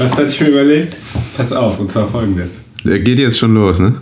[0.00, 0.96] Was hatte ich mir überlegt?
[1.36, 2.60] Pass auf, und zwar folgendes.
[2.86, 3.92] Der geht jetzt schon los, ne?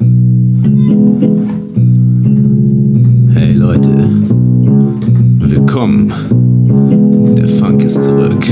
[3.34, 4.08] Hey Leute,
[5.40, 6.12] willkommen.
[7.36, 8.46] Der Funk ist zurück.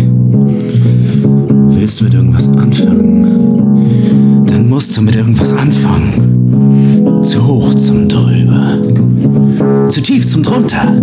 [1.68, 4.44] Willst du mit irgendwas anfangen?
[4.48, 7.22] Dann musst du mit irgendwas anfangen.
[7.22, 8.76] Zu hoch zum Drüber.
[9.88, 11.00] Zu tief zum Drunter.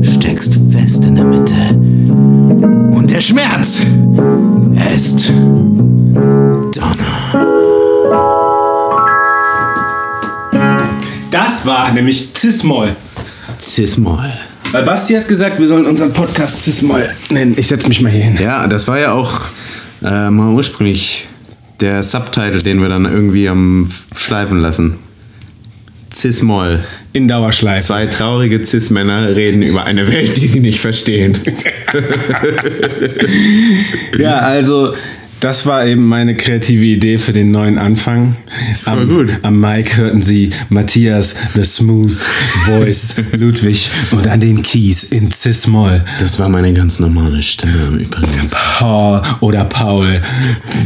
[0.00, 1.54] Steckst fest in der Mitte.
[2.90, 3.82] Und der Schmerz
[4.96, 6.72] ist Donner.
[11.30, 12.96] Das war nämlich Cis-Moll.
[13.60, 14.32] Cis-Moll.
[14.72, 17.54] Weil Basti hat gesagt, wir sollen unseren Podcast Cis-Moll nennen.
[17.58, 18.38] Ich setze mich mal hier hin.
[18.40, 19.42] Ja, das war ja auch
[20.02, 21.28] äh, mal ursprünglich
[21.80, 24.98] der Subtitle, den wir dann irgendwie am Schleifen lassen.
[26.20, 26.80] Cis-Moll.
[27.12, 27.82] In Dauerschleife.
[27.82, 31.38] Zwei traurige Cis-Männer reden über eine Welt, die sie nicht verstehen.
[34.18, 34.94] Ja, also
[35.46, 38.34] das war eben meine kreative Idee für den neuen Anfang.
[38.82, 39.30] Voll am, gut.
[39.42, 42.10] Am Mic hörten Sie Matthias, The Smooth
[42.64, 46.02] Voice, Ludwig und an den Keys in Cis-Moll.
[46.18, 48.56] Das war meine ganz normale Stimme übrigens.
[48.78, 50.20] Paul oder Paul,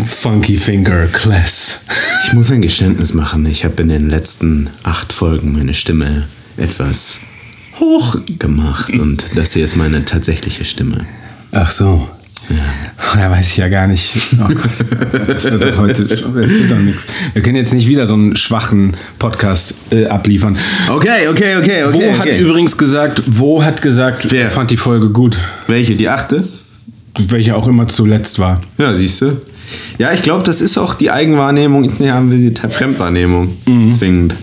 [0.07, 1.83] Funky Finger Class.
[2.27, 3.47] Ich muss ein Geständnis machen.
[3.47, 7.21] Ich habe in den letzten acht Folgen meine Stimme etwas
[7.79, 11.07] hoch gemacht und das hier ist meine tatsächliche Stimme.
[11.51, 12.07] Ach so.
[12.51, 12.57] Ja.
[13.15, 14.17] Da weiß ich ja gar nicht.
[14.41, 17.05] Oh Gott, das wird doch heute das wird doch nichts.
[17.33, 20.57] Wir können jetzt nicht wieder so einen schwachen Podcast äh, abliefern.
[20.89, 21.93] Okay, okay, okay, okay.
[21.93, 22.39] Wo hat okay.
[22.39, 24.45] übrigens gesagt, wo hat gesagt, Wer?
[24.45, 25.95] er fand die Folge gut, Welche?
[25.95, 26.45] Die achte?
[27.29, 28.61] welche auch immer zuletzt war.
[28.79, 29.41] Ja, siehst du.
[29.99, 33.57] Ja, ich glaube, das ist auch die Eigenwahrnehmung, ja, haben wir die Fremdwahrnehmung.
[33.93, 34.35] Zwingend.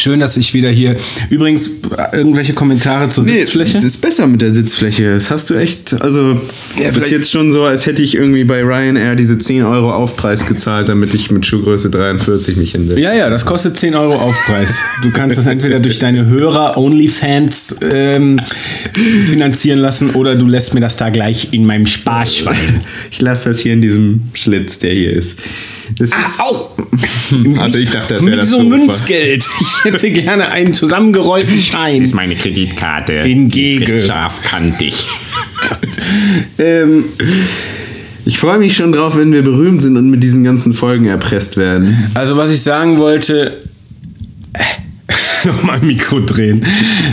[0.00, 0.96] Schön, dass ich wieder hier.
[1.28, 1.68] Übrigens,
[2.12, 3.74] irgendwelche Kommentare zur Sitzfläche?
[3.74, 5.12] das ist besser mit der Sitzfläche.
[5.12, 6.40] Das hast du echt, also,
[6.82, 10.46] das ist jetzt schon so, als hätte ich irgendwie bei Ryanair diese 10 Euro Aufpreis
[10.46, 12.98] gezahlt, damit ich mit Schuhgröße 43 mich hinsetze.
[12.98, 14.72] Ja, ja, das kostet 10 Euro Aufpreis.
[15.02, 18.40] Du kannst das entweder durch deine Hörer OnlyFans ähm,
[19.26, 22.56] finanzieren lassen oder du lässt mir das da gleich in meinem Sparschwein.
[23.10, 25.36] Ich lasse das hier in diesem Schlitz, der hier ist.
[25.98, 26.70] Das ist Au!
[27.58, 28.76] Also ich dachte, das wäre das so Sofa.
[28.76, 29.46] Münzgeld.
[29.60, 32.08] Ich hätte gerne einen zusammengerollten Schein.
[32.14, 33.12] meine Kreditkarte.
[33.12, 33.98] In Gege.
[33.98, 35.06] Scharfkantig.
[36.58, 37.04] Ähm,
[38.24, 41.56] Ich freue mich schon drauf, wenn wir berühmt sind und mit diesen ganzen Folgen erpresst
[41.56, 42.10] werden.
[42.14, 43.58] also was ich sagen wollte,
[45.44, 46.64] äh, nochmal Mikro drehen.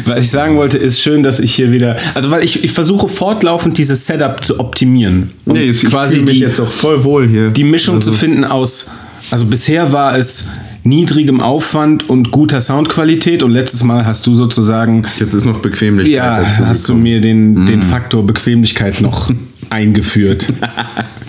[0.06, 3.08] Was ich sagen wollte, ist schön, dass ich hier wieder, also weil ich, ich versuche
[3.08, 5.32] fortlaufend dieses Setup zu optimieren.
[5.46, 7.50] Und Nee, ich quasi mich die, jetzt auch voll wohl hier.
[7.50, 8.90] die Mischung Also- zu finden aus,
[9.32, 10.46] also bisher war es
[10.84, 16.16] niedrigem Aufwand und guter Soundqualität und letztes Mal hast du sozusagen Jetzt ist noch Bequemlichkeit
[16.16, 17.04] Ja, hast du gekommen.
[17.04, 19.30] mir den, den Faktor Bequemlichkeit noch
[19.70, 20.48] eingeführt.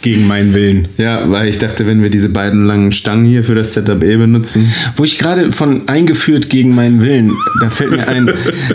[0.02, 0.88] Gegen meinen Willen.
[0.96, 4.16] Ja, weil ich dachte, wenn wir diese beiden langen Stangen hier für das Setup eh
[4.16, 4.72] benutzen.
[4.96, 8.30] Wo ich gerade von eingeführt gegen meinen Willen, da fällt mir ein,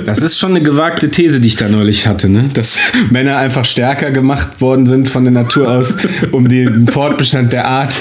[0.06, 2.50] das ist schon eine gewagte These, die ich da neulich hatte, ne?
[2.53, 2.78] dass
[3.09, 5.95] Männer einfach stärker gemacht worden sind von der Natur aus,
[6.31, 7.94] um den Fortbestand der Art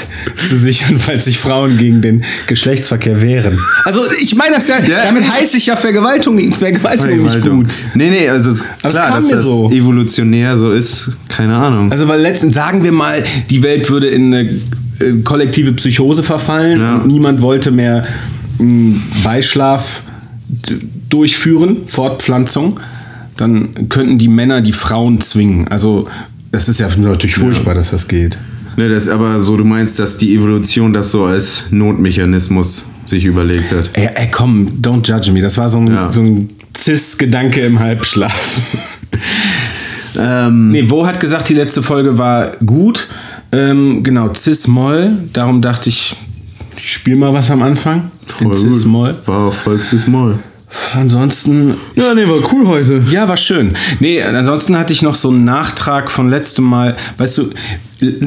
[0.48, 3.58] zu sichern, falls sich Frauen gegen den Geschlechtsverkehr wehren.
[3.84, 5.04] Also ich meine das ja, Ja.
[5.04, 7.68] damit heiße ich ja Vergewaltigung, Vergewaltigung nicht gut.
[7.94, 9.70] Nee, nee, also klar, dass das so.
[9.70, 11.90] evolutionär so ist, keine Ahnung.
[11.92, 13.11] Also weil letztens sagen wir mal,
[13.50, 14.50] die Welt würde in eine
[15.00, 16.96] äh, kollektive Psychose verfallen Ja.
[16.96, 18.04] und niemand wollte mehr
[18.58, 20.02] mh, Beischlaf
[21.08, 22.78] durchführen, Fortpflanzung,
[23.36, 25.68] dann könnten die Männer die Frauen zwingen.
[25.68, 26.08] Also
[26.50, 28.38] das ist ja natürlich furchtbar, dass das geht.
[28.76, 33.24] Ne, das ist aber so, du meinst, dass die Evolution das so als Notmechanismus sich
[33.24, 33.90] überlegt hat.
[33.94, 35.40] Ey, ey komm, don't judge me.
[35.40, 36.10] Das war so ein, Ja.
[36.12, 38.60] so ein Cis-Gedanke im Halbschlaf.
[40.18, 43.08] Ähm, Nee, Wo hat gesagt, die letzte Folge war gut.
[43.52, 45.10] Ähm, genau, Cis-Moll.
[45.32, 46.14] Darum dachte ich,
[46.76, 48.10] ich spiele mal was am Anfang.
[48.26, 49.16] Voll Cis-Moll.
[49.26, 50.38] War voll Cis-Moll.
[50.94, 53.02] Ansonsten, Ja, nee, war cool heute.
[53.10, 53.72] ja, war schön.
[54.00, 56.96] Nee, ansonsten hatte ich noch so einen Nachtrag von letztem Mal.
[57.18, 57.50] Weißt du,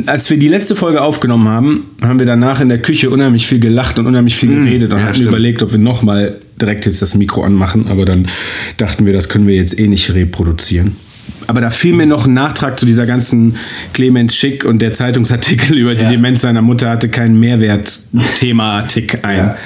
[0.05, 3.59] als wir die letzte Folge aufgenommen haben, haben wir danach in der Küche unheimlich viel
[3.59, 5.29] gelacht und unheimlich viel geredet und ja, hatten stimmt.
[5.29, 7.87] überlegt, ob wir nochmal direkt jetzt das Mikro anmachen.
[7.87, 8.27] Aber dann
[8.77, 10.95] dachten wir, das können wir jetzt eh nicht reproduzieren.
[11.47, 13.55] Aber da fiel mir noch ein Nachtrag zu dieser ganzen
[13.93, 16.09] Clemens Schick und der Zeitungsartikel über die Ja.
[16.09, 19.37] Demenz seiner Mutter hatte keinen Mehrwert-Thematik ein.
[19.37, 19.57] Ja.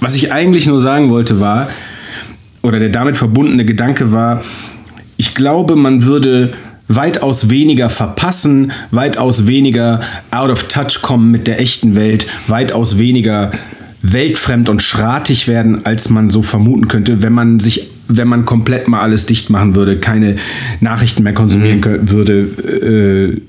[0.00, 1.68] Was ich eigentlich nur sagen wollte war,
[2.62, 4.42] oder der damit verbundene Gedanke war,
[5.16, 6.52] ich glaube, man würde
[6.88, 10.00] weitaus weniger verpassen, weitaus weniger
[10.30, 13.52] out of touch kommen mit der echten Welt, weitaus weniger
[14.02, 18.88] weltfremd und schratig werden, als man so vermuten könnte, wenn man sich, wenn man komplett
[18.88, 20.36] mal alles dicht machen würde, keine
[20.80, 22.40] Nachrichten mehr konsumieren kö- würde,
[23.34, 23.40] äh,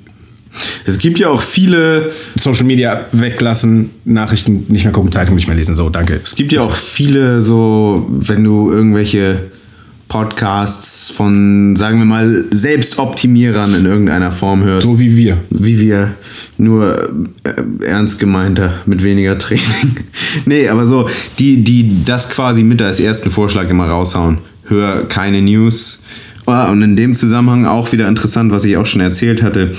[0.86, 5.56] Es gibt ja auch viele, Social Media weglassen, Nachrichten nicht mehr gucken, Zeitung nicht mehr
[5.56, 5.75] lesen.
[5.75, 6.19] So, danke.
[6.24, 9.40] es gibt ja auch viele so, wenn du irgendwelche
[10.10, 14.86] Podcasts von, sagen wir mal, Selbstoptimierern in irgendeiner Form hörst.
[14.86, 15.38] So wie wir.
[15.50, 16.12] wie wir
[16.58, 17.10] nur
[17.46, 19.96] äh, ernst gemeinter mit weniger Training.
[20.46, 21.08] nee, aber so,
[21.40, 24.40] die, die das quasi mit als ersten Vorschlag immer raushauen.
[24.71, 26.03] Hör keine News.
[26.45, 29.73] Ah, und in dem Zusammenhang auch wieder interessant, was ich auch schon erzählt hatte,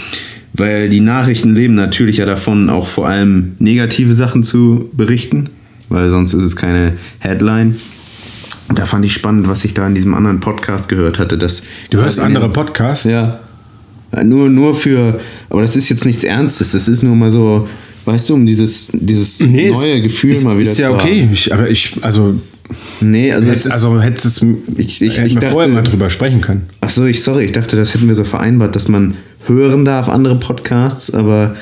[0.53, 5.49] weil die Nachrichten leben natürlich ja davon, auch vor allem negative Sachen zu berichten,
[5.89, 7.75] weil sonst ist es keine Headline.
[8.75, 11.37] Da fand ich spannend, was ich da in diesem anderen Podcast gehört hatte.
[11.37, 13.05] Dass Du hörst andere Podcasts?
[13.07, 13.41] ja.
[14.25, 15.19] Nur, nur für,
[15.49, 17.67] aber das ist jetzt nichts Ernstes, das ist nur mal so,
[18.05, 20.97] weißt du, um dieses, dieses Nee, ist- neue Gefühl ist, mal wieder Ist ja zu
[20.97, 21.29] okay.
[21.33, 22.39] Ich, aber ich, also.
[23.01, 25.83] Nee, also, es hätte, ist, also hättest es, Ich- ich- hätten ich dachte- vorher mal
[25.83, 26.69] drüber sprechen können.
[26.81, 29.15] ach so, ich, sorry, ich dachte, das hätten wir so vereinbart, dass man
[29.47, 31.57] hören darf, andere Podcasts, aber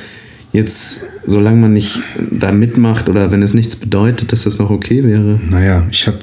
[0.53, 2.01] jetzt, solange man nicht
[2.31, 5.41] da mitmacht oder wenn es nichts bedeutet, dass das noch okay wäre.
[5.49, 6.15] Naja, ich hab.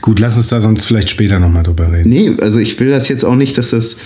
[0.00, 2.08] Gut, lass uns da sonst vielleicht später nochmal drüber reden.
[2.08, 3.98] Nee, also ich will das jetzt auch nicht, dass das,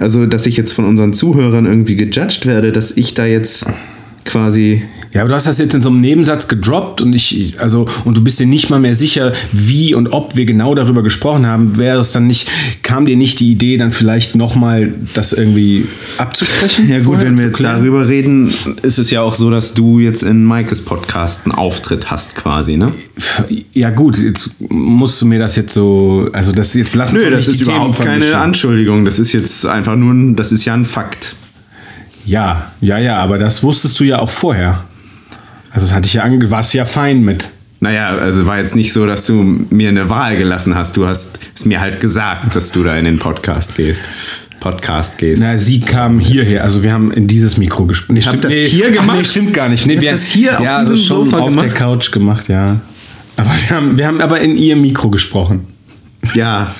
[0.00, 3.66] also dass ich jetzt von unseren Zuhörern irgendwie gejudged werde, dass ich da jetzt
[4.24, 4.82] quasi
[5.16, 8.18] Ja, aber du hast das jetzt in so einem Nebensatz gedroppt und ich, also, und
[8.18, 11.78] du bist dir nicht mal mehr sicher, wie und ob wir genau darüber gesprochen haben.
[11.78, 12.50] Wäre es dann nicht,
[12.82, 15.86] kam dir nicht die Idee, dann vielleicht nochmal das irgendwie
[16.18, 16.90] abzusprechen?
[16.90, 17.78] Ja gut, wenn wir jetzt klären?
[17.78, 18.52] darüber reden,
[18.82, 22.76] ist es ja auch so, dass du jetzt in Maikes Podcast einen Auftritt hast quasi,
[22.76, 22.92] ne?
[23.72, 27.30] Ja gut, jetzt musst du mir das jetzt so, also das jetzt lass uns Nö,
[27.30, 28.36] das ist Themen überhaupt keine.
[28.36, 29.06] Anschuldigung.
[29.06, 31.36] Das ist jetzt einfach nur, ein, das ist ja ein Fakt.
[32.26, 34.84] Ja, ja, ja, aber das wusstest du ja auch vorher.
[35.70, 37.48] Also das hatte ich ja ange warst du ja fein mit.
[37.80, 39.34] Naja, also war jetzt nicht so, dass du
[39.70, 40.96] mir eine Wahl gelassen hast.
[40.96, 44.04] Du hast es mir halt gesagt, dass du da in den Podcast gehst.
[44.60, 45.42] Podcast gehst.
[45.42, 48.16] Na, sie kam hierher, also wir haben in dieses Mikro gesprochen.
[48.16, 49.18] Habt stimmt- das nee, hier ach, gemacht?
[49.18, 49.86] Nee, stimmt gar nicht.
[49.86, 51.66] Nee, wir das hier auf ja, diesem also schon Sofa auf gemacht?
[51.66, 52.80] der Couch gemacht, ja.
[53.36, 55.66] Aber wir haben, wir haben aber in ihr Mikro gesprochen.
[56.34, 56.74] Ja.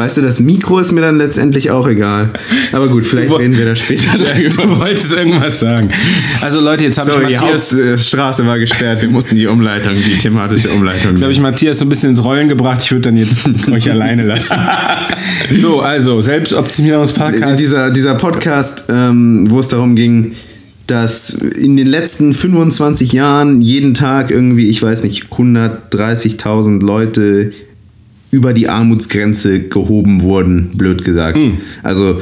[0.00, 2.30] Weißt du, das Mikro ist mir dann letztendlich auch egal.
[2.72, 4.62] Aber gut, vielleicht reden wir da später drüber.
[4.62, 5.90] Du wolltest irgendwas sagen.
[6.40, 9.02] Also Leute, jetzt habe So, ich die Matthias, Hauptstraße war gesperrt.
[9.02, 11.10] Wir mussten die Umleitung, die thematische Umleitung.
[11.10, 12.80] jetzt habe ich Matthias so ein bisschen ins Rollen gebracht.
[12.82, 14.56] Ich würde dann jetzt euch alleine lassen.
[15.58, 17.60] So, also Selbstoptimierungspodcast.
[17.60, 20.32] dieser, dieser Podcast, ähm, wo es darum ging,
[20.86, 27.52] dass in den letzten 25 Jahren jeden Tag irgendwie, ich weiß nicht, 130.000 Leute
[28.30, 31.38] über die Armutsgrenze gehoben wurden, blöd gesagt.
[31.82, 32.20] Also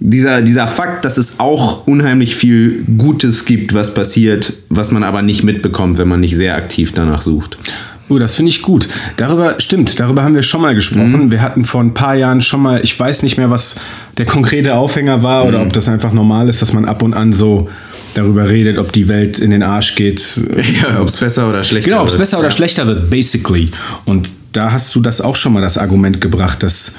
[0.00, 5.22] dieser, dieser Fakt, dass es auch unheimlich viel Gutes gibt, was passiert, was man aber
[5.22, 7.56] nicht mitbekommt, wenn man nicht sehr aktiv danach sucht.
[8.10, 8.86] Oh, das finde ich gut.
[9.16, 11.30] Darüber, stimmt, darüber haben wir schon mal gesprochen.
[11.30, 13.80] Wir hatten vor ein paar Jahren schon mal, ich weiß nicht mehr, was
[14.18, 17.32] der konkrete Aufhänger war oder ob das einfach normal ist, dass man ab und an
[17.32, 17.70] so
[18.12, 20.38] darüber redet, ob die Welt in den Arsch geht.
[20.82, 22.20] Ja, ob es besser oder schlechter Genau, ob es wird.
[22.20, 23.70] besser oder schlechter wird, basically.
[24.04, 26.94] Und da hast du das auch schon mal das Argument gebracht, dass,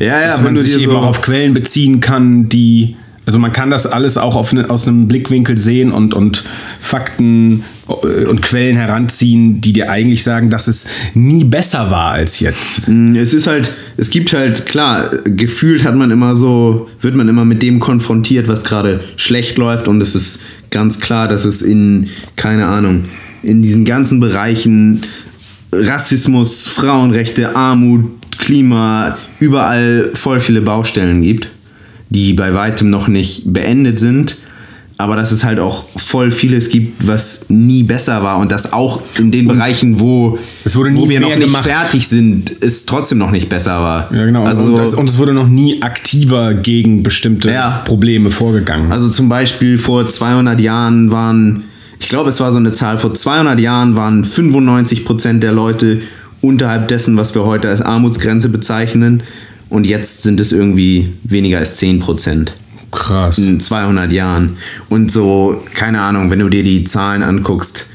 [0.00, 2.96] Ja, ja, dass wenn man du sich eben so auch auf Quellen beziehen kann, die.
[3.26, 6.44] Also man kann das alles auch auf ne, aus einem Blickwinkel sehen und, und
[6.78, 12.40] Fakten äh, und Quellen heranziehen, die dir eigentlich sagen, dass es nie besser war als
[12.40, 12.82] jetzt.
[13.16, 17.46] Es ist halt, es gibt halt, klar, gefühlt hat man immer so, wird man immer
[17.46, 22.10] mit dem konfrontiert, was gerade schlecht läuft und es ist ganz klar, dass es in,
[22.36, 23.04] keine Ahnung,
[23.42, 25.00] in diesen ganzen Bereichen
[25.82, 28.04] Rassismus, Frauenrechte, Armut,
[28.38, 31.48] Klima, überall voll viele Baustellen gibt,
[32.10, 34.36] die bei weitem noch nicht beendet sind.
[34.96, 39.02] Aber dass es halt auch voll vieles gibt, was nie besser war und das auch
[39.18, 41.64] in den Bereichen, wo, Es wurde nie wo wir noch nicht gemacht.
[41.66, 44.14] fertig sind, es trotzdem noch nicht besser war.
[44.14, 44.44] Ja, genau.
[44.44, 47.82] Also, und, das, und es wurde noch nie aktiver gegen bestimmte Ja.
[47.84, 48.92] Probleme vorgegangen.
[48.92, 51.64] also zum Beispiel vor 200 Jahren waren,
[52.04, 56.02] ich glaube, es war so eine Zahl, vor 200 Jahren waren 95% der Leute
[56.42, 59.22] unterhalb dessen, was wir heute als Armutsgrenze bezeichnen.
[59.70, 62.48] Und jetzt sind es irgendwie weniger als 10%.
[62.90, 63.38] Krass.
[63.38, 64.58] in 200 Jahren.
[64.90, 67.88] Und so, keine Ahnung, wenn du dir die Zahlen anguckst,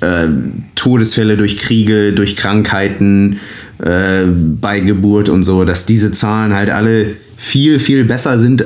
[0.00, 0.28] äh,
[0.76, 3.40] Todesfälle durch Kriege, durch Krankheiten,
[3.82, 8.64] äh, bei Geburt und so, dass diese Zahlen halt alle viel, viel besser sind.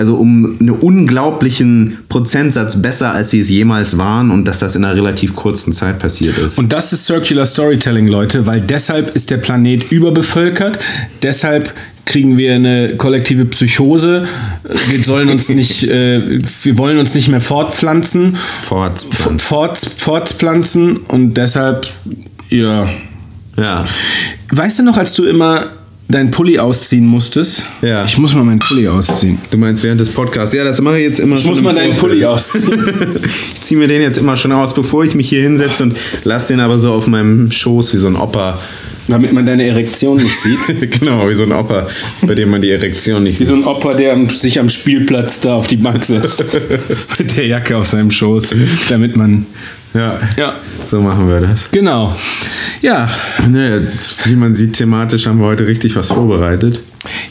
[0.00, 4.82] Also um einen unglaublichen Prozentsatz besser, als sie es jemals waren und dass das in
[4.82, 6.58] einer relativ kurzen Zeit passiert ist.
[6.58, 10.78] Und das ist Circular Storytelling, Leute, weil deshalb ist der Planet überbevölkert.
[11.22, 11.74] Deshalb
[12.06, 14.26] kriegen wir eine kollektive Psychose.
[14.88, 19.06] Wir sollen uns nicht, äh, wir wollen uns nicht mehr fortpflanzen, Fort.
[19.36, 21.86] fort, fortpflanzen und deshalb,
[22.48, 22.88] ja.
[23.58, 23.84] Ja.
[24.50, 25.66] Weißt du noch, als du immer
[26.10, 27.64] deinen Pulli ausziehen musstest.
[27.82, 28.04] Ja.
[28.04, 29.38] Ich muss mal meinen Pulli ausziehen.
[29.50, 30.54] Du meinst während des Podcasts?
[30.54, 31.96] Ja, das mache ich jetzt immer Ich schon muss im mal deinen.
[31.96, 32.70] Pulli ausziehen.
[33.54, 36.48] Ich ziehe mir den jetzt immer schon aus, bevor ich mich hier hinsetze und lass
[36.48, 38.58] den aber so auf meinem Schoß wie so ein Opa.
[39.08, 40.58] Damit man deine Erektion nicht sieht.
[41.00, 41.86] genau, wie so ein Opa,
[42.22, 43.48] bei dem man die Erektion nicht Wie sieht.
[43.48, 46.44] so ein Opa, der sich am Spielplatz da auf die Bank setzt.
[47.18, 48.50] Mit der Jacke auf seinem Schoß.
[48.88, 49.46] Damit man.
[49.94, 50.18] Ja.
[50.36, 50.54] Ja,
[50.86, 51.70] So machen wir das.
[51.72, 52.14] genau.
[52.80, 53.08] Ja.
[53.48, 53.86] Ne,
[54.24, 56.80] wie man sieht, thematisch haben wir heute richtig was vorbereitet.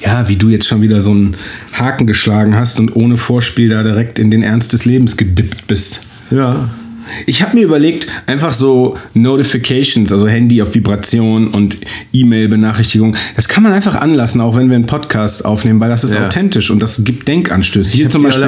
[0.03, 1.35] Ja, wie du jetzt schon wieder so einen
[1.73, 6.01] Haken geschlagen hast und ohne Vorspiel da direkt in den Ernst des Lebens gedippt bist.
[6.31, 6.69] Ja.
[7.25, 11.77] Ich habe mir überlegt, einfach so Notifications, also Handy auf Vibration und
[12.13, 16.13] E-Mail-Benachrichtigung, das kann man einfach anlassen, auch wenn wir einen Podcast aufnehmen, weil das ist
[16.13, 16.27] Ja.
[16.27, 17.95] authentisch und das gibt Denkanstöße.
[17.95, 18.47] Hier zum Beispiel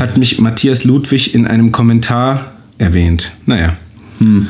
[0.00, 3.32] hat mich Matthias Ludwig in einem Kommentar erwähnt.
[3.46, 3.76] Naja.
[4.18, 4.48] Hm.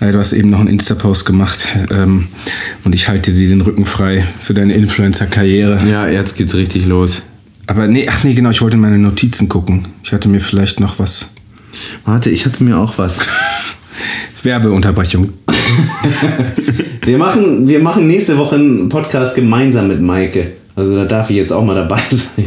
[0.00, 2.26] Ja, du hast eben noch einen Insta-Post gemacht ähm,
[2.84, 5.80] und ich halte dir den Rücken frei für deine Influencer-Karriere.
[5.88, 7.22] Ja, jetzt geht's richtig los.
[7.68, 9.86] Aber nee, ach nee, genau, ich wollte in meine Notizen gucken.
[10.02, 11.32] Ich hatte mir vielleicht noch was.
[12.04, 13.20] Warte, ich hatte mir auch was.
[14.42, 15.32] Werbeunterbrechung.
[17.04, 20.52] Wir machen, wir machen nächste Woche einen Podcast gemeinsam mit Maike.
[20.76, 22.46] Also da darf ich jetzt auch mal dabei sein.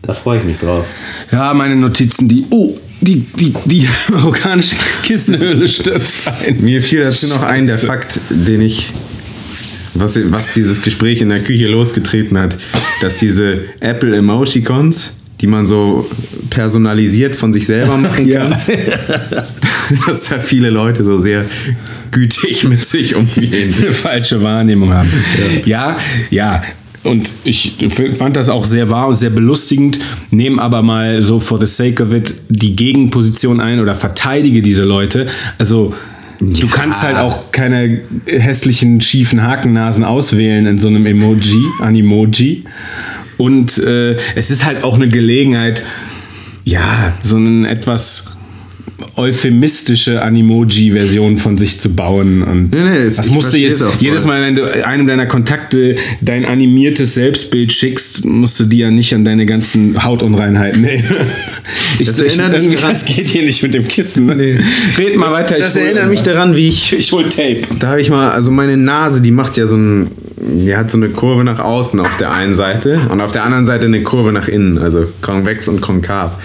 [0.00, 0.86] Da freue ich mich drauf.
[1.30, 2.46] Ja, meine Notizen, die.
[2.48, 6.56] Oh, die, die, die marokkanische Kissenhöhle stürzt ein.
[6.62, 8.92] Mir fiel dazu noch ein, der Fakt, den ich,
[9.94, 12.56] was, was dieses Gespräch in der Küche losgetreten hat,
[13.00, 16.08] dass diese Apple Emojicons, die man so
[16.50, 18.50] personalisiert von sich selber machen kann,
[20.06, 21.44] dass da viele Leute so sehr
[22.10, 23.74] gütig mit sich umgehen.
[23.80, 25.10] Eine falsche Wahrnehmung haben.
[25.64, 25.96] Ja,
[26.30, 26.62] ja.
[27.02, 27.76] Und ich
[28.14, 29.98] fand das auch sehr wahr und sehr belustigend,
[30.30, 34.84] nehme aber mal so for the sake of it die Gegenposition ein oder verteidige diese
[34.84, 35.26] Leute.
[35.58, 35.94] Also
[36.40, 42.64] du kannst halt auch keine hässlichen, schiefen Hakennasen auswählen in so einem Emoji, Animoji.
[43.38, 45.82] Und äh, es ist halt auch eine Gelegenheit,
[46.64, 48.36] ja, so einen etwas
[49.16, 52.42] euphemistische Animoji-Version von sich zu bauen.
[52.42, 55.26] Und Nee, nee, das ich musst du jetzt auch jedes Mal, wenn du einem deiner
[55.26, 61.26] Kontakte dein animiertes Selbstbild schickst, musst du die ja nicht an deine ganzen Hautunreinheiten erinnern.
[61.98, 64.30] Ich, Das ich, erinnert mich daran- das geht hier nicht mit dem Kissen.
[64.30, 65.56] Red mal weiter.
[65.58, 67.58] Das ich hol- erinnert mich daran, wie ich Ich hol Tape.
[67.78, 70.96] Da habe ich mal, also meine Nase, die macht ja so ein, die hat so
[70.96, 74.32] eine Kurve nach außen auf der einen Seite und auf der anderen Seite eine Kurve
[74.32, 76.36] nach innen, also konvex und konkav.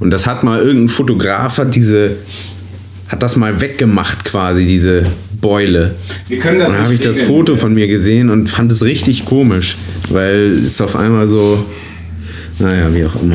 [0.00, 2.16] Und das hat mal irgendein Fotograf hat diese,
[3.08, 5.06] hat das mal weggemacht quasi, diese
[5.40, 5.94] Beule.
[6.28, 7.20] Wir können das Und dann habe ich das.
[7.22, 9.76] Foto von mir gesehen und fand es richtig komisch,
[10.08, 11.64] weil es auf einmal so,
[12.58, 13.34] naja, wie auch immer.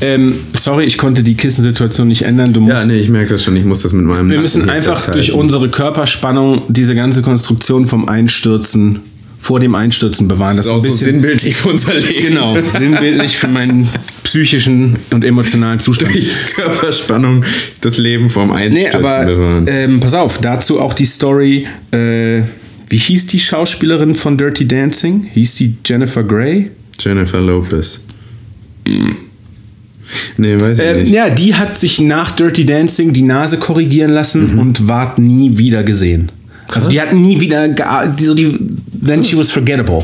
[0.00, 2.52] Ähm, sorry, ich konnte die Kissensituation nicht ändern.
[2.52, 4.42] Du musst Ja, nee, ich merke das schon, ich muss das mit meinem Wir Nacken
[4.42, 5.18] müssen einfach festhalten.
[5.18, 9.00] durch unsere Körperspannung diese ganze Konstruktion vom Einstürzen,
[9.40, 10.56] vor dem Einstürzen bewahren.
[10.56, 12.22] das ist auch so sinnbildlich für unser Leben.
[12.28, 13.88] Genau, sinnbildlich für meinen
[14.28, 16.14] psychischen und emotionalen Zustand.
[16.14, 17.44] durch Körperspannung
[17.80, 18.54] das Leben vom Nee,
[18.88, 19.64] Einstürzen aber bewahren.
[19.68, 21.66] ähm, pass auf, dazu auch die Story.
[21.92, 22.42] Äh,
[22.90, 25.26] wie hieß die Schauspielerin von Dirty Dancing?
[25.32, 26.70] Hieß die Jennifer Grey?
[27.00, 28.00] Jennifer Lopez.
[30.36, 31.12] Nee, weiß ich Äh, nicht.
[31.12, 35.82] ja, die hat sich nach Dirty Dancing die Nase korrigieren lassen und ward nie wieder
[35.84, 36.30] gesehen.
[36.68, 38.58] Also die hat nie wieder, die, so die,
[39.06, 40.02] then she was forgettable.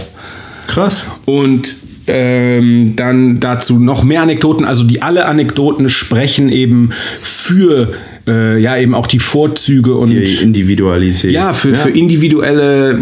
[0.67, 1.05] Krass.
[1.27, 1.75] Und
[2.07, 4.65] ähm, dann dazu noch mehr Anekdoten.
[4.65, 6.91] Also die alle Anekdoten sprechen eben
[7.23, 7.93] für
[8.27, 11.31] äh, ja eben auch die Vorzüge und Die Individualität.
[11.31, 12.99] ja für, für individuelle.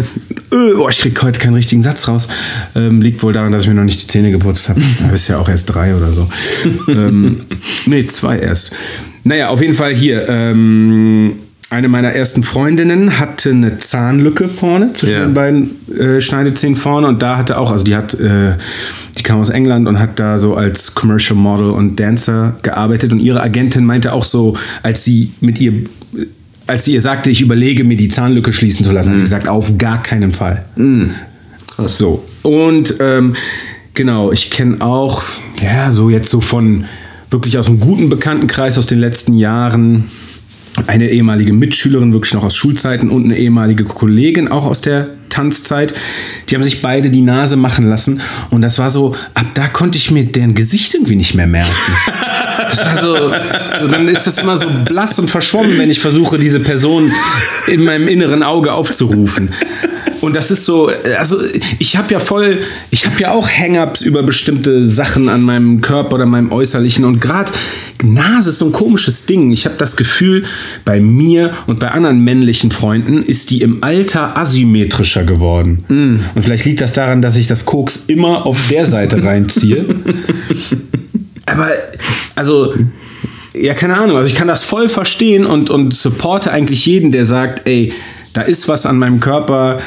[0.50, 2.28] Äh, oh, ich krieg heute keinen richtigen Satz raus.
[2.75, 4.80] Ähm, liegt wohl daran, dass ich mir noch nicht die Zähne geputzt habe.
[4.80, 6.28] Du bist ja auch erst drei oder so.
[6.88, 7.40] ähm,
[7.87, 8.73] nee, zwei erst.
[9.25, 10.28] Naja, auf jeden Fall hier.
[10.28, 11.35] Ähm,
[11.73, 15.25] eine meiner ersten Freundinnen hatte eine Zahnlücke vorne zwischen Ja.
[15.25, 18.57] den beiden äh, Schneidezähnen vorne und da hatte auch, also die hat, äh,
[19.19, 23.21] die kam aus England und hat da so als Commercial Model und Dancer gearbeitet und
[23.21, 25.73] ihre Agentin meinte auch so, als sie mit ihr,
[26.67, 29.49] als sie ihr sagte, ich überlege mir die Zahnlücke schließen zu lassen, hat sie gesagt,
[29.49, 30.64] auf gar keinen Fall.
[31.75, 31.97] Krass.
[31.99, 32.23] So.
[32.43, 33.33] Und ähm,
[33.95, 35.23] genau, ich kenne auch,
[35.62, 36.85] ja, so jetzt so von
[37.31, 40.05] wirklich aus einem guten Bekanntenkreis aus den letzten Jahren
[40.86, 45.94] eine ehemalige Mitschülerin, wirklich noch aus Schulzeiten und eine ehemalige Kollegin, auch aus der Tanzzeit.
[46.48, 48.20] Die haben sich beide die Nase machen lassen.
[48.50, 51.72] Und das war so, ab da konnte ich mir deren Gesicht irgendwie nicht mehr merken.
[52.70, 53.16] Das war so,
[53.80, 57.10] so, dann ist das immer so blass und verschwommen, wenn ich versuche, diese Person
[57.66, 59.50] in meinem inneren Auge aufzurufen.
[60.23, 61.38] Und das ist so, also
[61.81, 62.59] ich habe ja voll,
[62.93, 67.05] ich habe ja auch Hang-ups über bestimmte Sachen an meinem Körper oder meinem Äußerlichen.
[67.05, 67.50] Und gerade
[68.05, 69.50] Nase ist so ein komisches Ding.
[69.50, 70.45] Ich habe das Gefühl,
[70.85, 75.85] bei mir und bei anderen männlichen Freunden ist die im Alter asymmetrischer geworden.
[76.37, 79.85] Und vielleicht liegt das daran, dass ich das Koks immer auf der Seite reinziehe.
[81.47, 81.69] Aber,
[82.37, 82.73] also,
[83.55, 84.17] ja, keine Ahnung.
[84.17, 87.93] Also ich kann das voll verstehen und, und supporte eigentlich jeden, der sagt, ey,
[88.33, 89.79] da ist was an meinem Körper.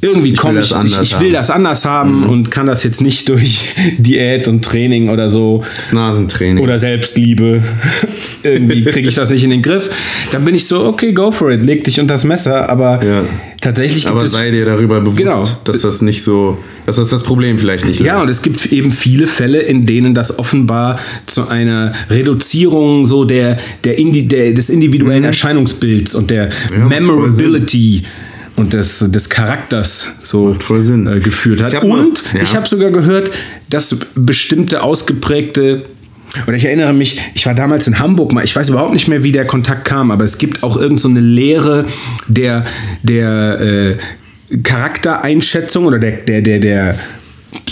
[0.00, 1.32] Irgendwie komme ich, ich, anders ich will haben.
[1.34, 3.64] das anders haben und kann das jetzt nicht durch
[3.98, 6.62] Diät und Training oder so Das Nasentraining.
[6.62, 7.60] oder Selbstliebe.
[8.44, 9.90] Irgendwie kriege ich das nicht in den Griff.
[10.30, 12.70] Dann bin ich so, okay, go for it, leg dich unter das Messer.
[12.70, 13.24] Aber Ja.
[13.60, 15.44] tatsächlich gibt aber es sei dir darüber bewusst, Genau.
[15.64, 18.22] dass das nicht so, dass das das Problem vielleicht nicht Ja, löst.
[18.22, 23.58] und es gibt eben viele Fälle, in denen das offenbar zu einer Reduzierung so der,
[23.82, 26.50] der, Indi der des individuellen Erscheinungsbilds und der Mhm.
[26.50, 28.02] Ja, macht voll Memorability
[28.58, 31.06] und des, des Charakters so Macht voll Sinn.
[31.06, 31.72] äh, geführt hat.
[31.72, 32.42] Ich hab mal- und ja.
[32.42, 33.30] ich habe sogar gehört,
[33.70, 35.84] dass bestimmte ausgeprägte
[36.46, 39.24] oder ich erinnere mich, ich war damals in Hamburg mal, ich weiß überhaupt nicht mehr,
[39.24, 41.86] wie der Kontakt kam, aber es gibt auch irgend so eine Lehre
[42.26, 42.64] der,
[43.02, 43.96] der äh,
[44.62, 46.94] Charaktereinschätzung oder der, der, der, der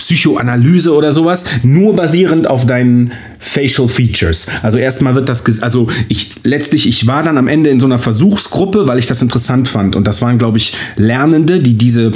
[0.06, 3.10] Psychoanalyse oder sowas, nur basierend auf deinen
[3.40, 4.46] Facial Features.
[4.62, 7.98] Also erstmal wird das, also ich letztlich, ich war dann am Ende in so einer
[7.98, 9.96] Versuchsgruppe, weil ich das interessant fand.
[9.96, 12.12] Und das waren, glaube ich, Lernende, die diese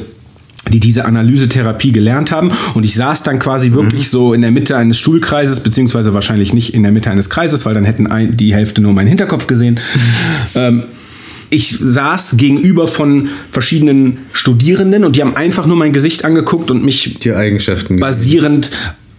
[0.69, 2.53] die diese Analysetherapie gelernt haben.
[2.75, 6.75] Und ich saß dann quasi wirklich so in der Mitte eines Stuhlkreises, beziehungsweise wahrscheinlich nicht
[6.75, 9.81] in der Mitte eines Kreises, weil dann hätten ein, die Hälfte nur meinen Hinterkopf gesehen.
[10.55, 10.85] Ähm,
[11.51, 16.85] ich saß gegenüber von verschiedenen Studierenden und die haben einfach nur mein Gesicht angeguckt und
[16.85, 18.71] mich die Eigenschaften basierend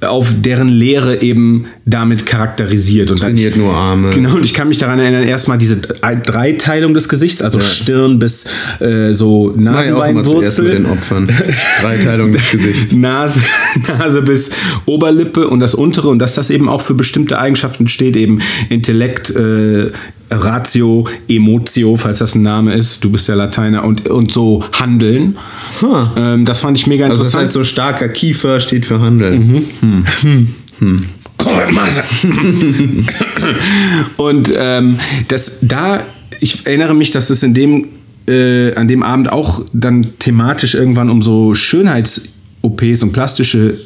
[0.02, 3.12] auf deren Lehre eben damit charakterisiert.
[3.12, 4.10] Und trainiert nur Arme.
[4.12, 8.46] Genau, und ich kann mich daran erinnern, erstmal diese Dreiteilung des Gesichts, also Stirn bis
[8.80, 10.86] äh, so ich zuerst mit den Nasenbeinwurzel.
[10.88, 11.30] Opfern.
[11.82, 12.94] Dreiteilung des Gesichts.
[12.96, 13.42] Nase,
[13.88, 14.50] Nase bis
[14.86, 19.30] Oberlippe und das untere und dass das eben auch für bestimmte Eigenschaften steht, eben Intellekt,
[19.36, 19.92] äh,
[20.32, 25.38] Ratio, Emotio, falls das ein Name ist, du bist ja Lateiner und, und so Handeln.
[25.82, 26.08] Huh.
[26.16, 27.44] Ähm, das fand ich mega Also das interessant.
[27.44, 29.66] heißt, so starker Kiefer steht für Handeln.
[31.72, 32.04] Maser.
[34.18, 36.04] und ähm, das da,
[36.40, 37.88] ich erinnere mich, dass es in dem
[38.28, 43.80] äh, an dem Abend auch dann thematisch irgendwann um so Schönheits-OPs und plastische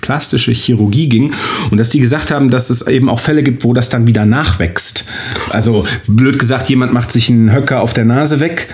[0.00, 1.32] plastische Chirurgie ging
[1.70, 4.26] und dass die gesagt haben, dass es eben auch Fälle gibt, wo das dann wieder
[4.26, 5.04] nachwächst.
[5.50, 8.68] Also blöd gesagt, jemand macht sich einen Höcker auf der Nase weg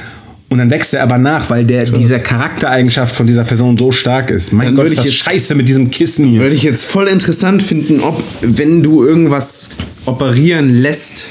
[0.50, 4.30] und dann wächst er aber nach, weil der diese Charaktereigenschaft von dieser Person so stark
[4.30, 4.52] ist.
[4.52, 6.40] Mein Dann Gott, würde ist das ich jetzt- scheiße mit diesem Kissen hier.
[6.40, 9.70] Würde ich jetzt voll interessant finden, ob, wenn du irgendwas
[10.06, 11.26] operieren lässt,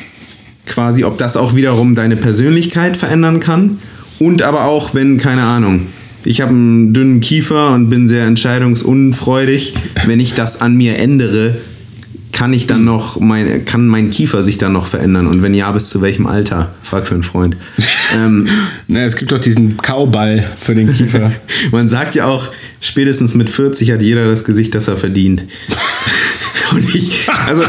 [0.65, 3.80] quasi, ob das auch wiederum deine Persönlichkeit verändern kann.
[4.19, 5.88] Und aber auch, wenn, keine Ahnung,
[6.25, 9.73] ich habe einen dünnen Kiefer und bin sehr entscheidungsunfreudig.
[10.05, 11.57] Wenn ich das an mir ändere,
[12.33, 15.27] kann ich dann noch, mein, kann mein Kiefer sich dann noch verändern?
[15.27, 16.73] Und wenn ja, bis zu welchem Alter?
[16.81, 17.55] Frag für einen Freund.
[18.17, 18.47] ähm,
[18.88, 21.31] Na, es gibt doch diesen Kauball für den Kiefer.
[21.71, 22.49] man sagt ja auch,
[22.81, 25.45] spätestens mit 40 hat jeder das Gesicht, das er verdient.
[26.73, 27.63] Und ich, also,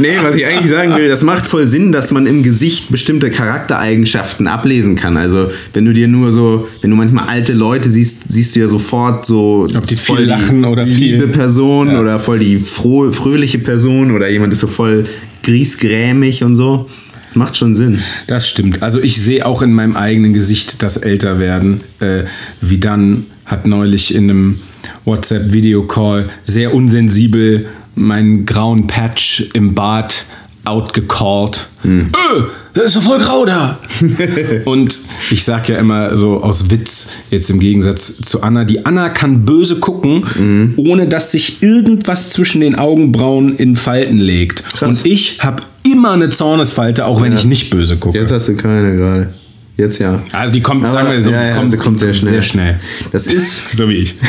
[0.00, 3.30] nee, was ich eigentlich sagen will, das macht voll Sinn, dass man im Gesicht bestimmte
[3.30, 5.16] Charaktereigenschaften ablesen kann.
[5.16, 8.68] Also, wenn du dir nur so, wenn du manchmal alte Leute siehst, siehst du ja
[8.68, 13.10] sofort so, Ob die ist viel lachen oder viel- liebe Person oder voll die froh,
[13.12, 15.06] fröhliche Person oder jemand ist so voll
[15.42, 16.88] griesgrämig und so.
[17.34, 18.00] Macht schon Sinn.
[18.26, 18.82] Das stimmt.
[18.82, 21.80] Also ich sehe auch in meinem eigenen Gesicht das Älterwerden.
[22.00, 22.24] Äh,
[22.60, 24.58] wie dann hat neulich in einem
[25.04, 27.66] WhatsApp-Video-Call sehr unsensibel
[28.00, 30.24] meinen grauen Patch im Bart
[30.64, 31.68] outgecallt.
[31.82, 32.10] Hm.
[32.12, 32.40] Äh,
[32.74, 33.78] das ist doch voll grau da.
[34.64, 34.96] Und
[35.30, 39.44] ich sag ja immer so aus Witz, jetzt im Gegensatz zu Anna, die Anna kann
[39.44, 40.74] böse gucken, Mhm.
[40.76, 44.62] ohne dass sich irgendwas zwischen den Augenbrauen in Falten legt.
[44.64, 44.82] Krass.
[44.88, 48.18] Und ich habe immer eine Zornesfalte, auch wenn ich nicht böse gucke.
[48.18, 49.34] Jetzt hast du keine gerade.
[49.76, 50.22] Jetzt ja.
[50.32, 52.32] Also die kommt, Aber- sagen wir so, ja, ja, kommt, sie kommt sehr schnell.
[52.34, 52.78] Sehr schnell.
[53.12, 54.14] Das ist, So wie ich.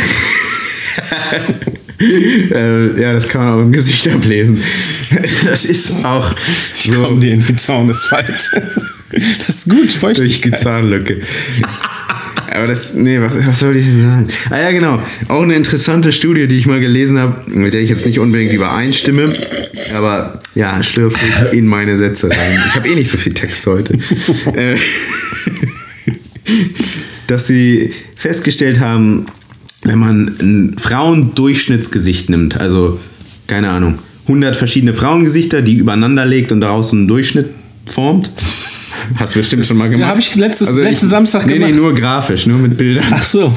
[2.51, 4.61] äh, ja, das kann man auch im Gesicht ablesen.
[5.45, 6.33] Das ist auch
[6.75, 8.63] Ich so komme dir in die Zornesfalte.
[9.45, 10.51] Das ist gut, durch die.
[10.51, 11.19] Zahnlücke.
[12.49, 14.27] Aber das, nee, was, was soll ich denn sagen?
[14.49, 15.01] Ah ja, genau.
[15.27, 18.53] Auch eine interessante Studie, die ich mal gelesen habe, mit der ich jetzt nicht unbedingt
[18.53, 19.29] übereinstimme.
[19.95, 22.63] Aber ja, schlürf nicht in meine Sätze rein.
[22.67, 23.97] Ich habe eh nicht so viel Text heute.
[24.53, 24.75] Äh,
[27.27, 29.27] dass sie festgestellt haben,
[29.83, 32.99] wenn man ein Frauendurchschnittsgesicht nimmt, also
[33.47, 33.95] keine Ahnung,
[34.27, 37.49] 100 verschiedene Frauengesichter, die übereinander legt und daraus einen Durchschnitt
[37.85, 38.29] formt,
[39.15, 40.09] Hast du bestimmt schon mal gemacht.
[40.11, 41.71] hab ich letztes- letzten Samstag nee, gemacht.
[41.71, 43.05] Nee, nur grafisch, nur mit Bildern.
[43.11, 43.51] Ach so.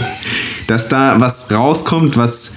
[0.66, 2.54] Dass da was rauskommt, was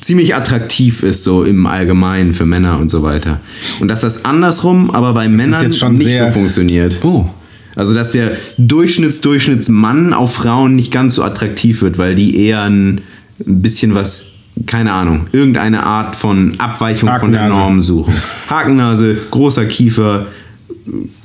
[0.00, 3.40] ziemlich attraktiv ist, so im Allgemeinen für Männer und so weiter.
[3.80, 7.00] Und dass das andersrum aber bei Männern jetzt schon nicht sehr- so funktioniert.
[7.04, 7.30] Oh.
[7.76, 13.02] Also, dass der Durchschnitts-Durchschnittsmann auf Frauen nicht ganz so attraktiv wird, weil die eher ein
[13.38, 14.32] bisschen was,
[14.66, 17.48] keine Ahnung, irgendeine Art von Abweichung von der.
[17.48, 18.14] Norm suchen.
[18.48, 20.26] Hakennase, großer Kiefer,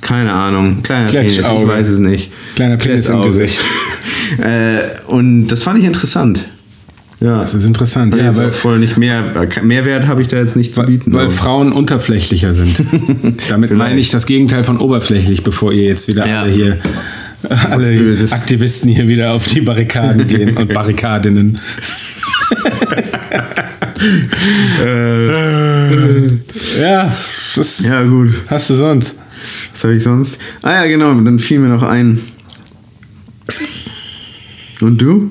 [0.02, 2.30] keine Ahnung, kleiner Penis, ich weiß es nicht.
[2.54, 3.22] Kleiner Penis im.
[3.22, 3.58] Gesicht.
[4.38, 6.46] äh, und das fand ich interessant.
[7.22, 8.14] Ja, Das ist interessant.
[8.16, 9.22] ja, weil, voll nicht mehr,
[9.62, 11.12] Mehrwert habe ich da jetzt nicht zu bieten.
[11.12, 12.82] weil aber- Frauen unterflächlicher sind.
[13.48, 16.40] Damit meine ich das Gegenteil von oberflächlich, bevor ihr jetzt wieder Ja.
[16.42, 16.78] alle hier
[17.70, 18.32] alle Böses.
[18.32, 21.58] Aktivisten hier wieder auf die Barrikaden gehen und Barrikadinnen.
[26.80, 27.12] ja,
[27.56, 28.30] was ja, gut.
[28.48, 29.18] hast du sonst?
[29.72, 30.38] Was habe ich sonst?
[30.62, 32.20] Ah ja, genau, dann fiel mir noch ein.
[34.82, 35.30] Und du?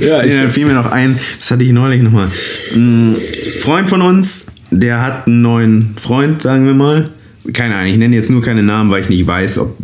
[0.00, 2.28] Ja, ich- dann fiel mir noch ein, das hatte ich neulich nochmal.
[2.74, 3.16] Ein
[3.60, 7.10] Freund von uns, der hat einen neuen Freund, sagen wir mal.
[7.52, 9.76] Keine Ahnung, ich nenne jetzt nur keine Namen, weil ich nicht weiß, ob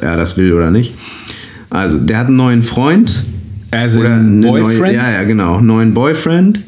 [0.00, 0.94] er das will oder nicht.
[1.70, 3.24] Also, der hat einen neuen Freund.
[3.70, 4.80] As Oder in eine Boyfriend?
[4.80, 5.60] Neue, ja, ja, genau.
[5.60, 6.60] Neuen Boyfriend.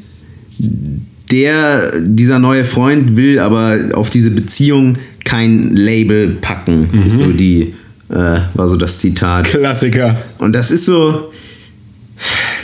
[1.30, 6.88] Der, dieser neue Freund will aber auf diese Beziehung kein Label packen.
[6.90, 7.02] Mhm.
[7.02, 7.74] Ist so die,
[8.08, 8.14] äh,
[8.54, 9.44] war so das Zitat.
[9.44, 10.16] Klassiker.
[10.38, 11.30] Und das ist so,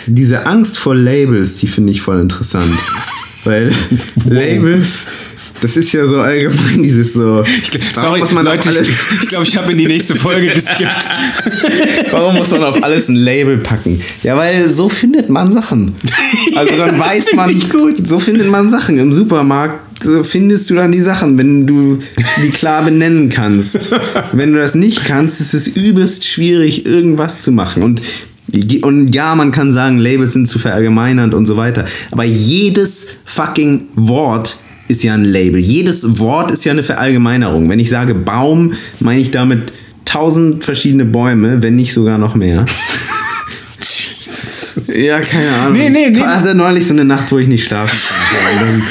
[0.06, 2.72] diese Angst vor Labels, die finde ich voll interessant.
[3.44, 3.70] Weil
[4.24, 5.06] Labels,
[5.60, 7.42] das ist ja so allgemein dieses so.
[7.42, 7.44] warum
[7.94, 8.88] Sorry, muss man Leute, alles,
[9.22, 11.08] ich, glaube, ich habe in die nächste Folge geskippt.
[12.10, 14.00] Warum muss man auf alles ein Label packen?
[14.22, 15.94] Ja, weil so findet man Sachen.
[16.54, 17.62] Also dann weiß man,
[18.02, 19.80] so findet man Sachen im Supermarkt.
[20.22, 21.98] Findest du dann die Sachen, wenn du
[22.42, 23.90] die klar benennen kannst.
[24.32, 27.82] Wenn du das nicht kannst, ist es übelst schwierig, irgendwas zu machen.
[27.82, 28.02] Und,
[28.82, 31.84] und ja, man kann sagen, Labels sind zu verallgemeinernd und so weiter.
[32.10, 35.60] Aber jedes fucking Wort ist ja ein Label.
[35.60, 37.68] Jedes Wort ist ja eine Verallgemeinerung.
[37.68, 39.72] Wenn ich sage Baum, meine ich damit
[40.04, 42.66] tausend verschiedene Bäume, wenn nicht sogar noch mehr.
[44.94, 45.72] ja, keine Ahnung.
[45.72, 46.18] Nee, nee, nee.
[46.18, 48.82] Ich hatte neulich so eine Nacht, wo ich nicht schlafen konnte.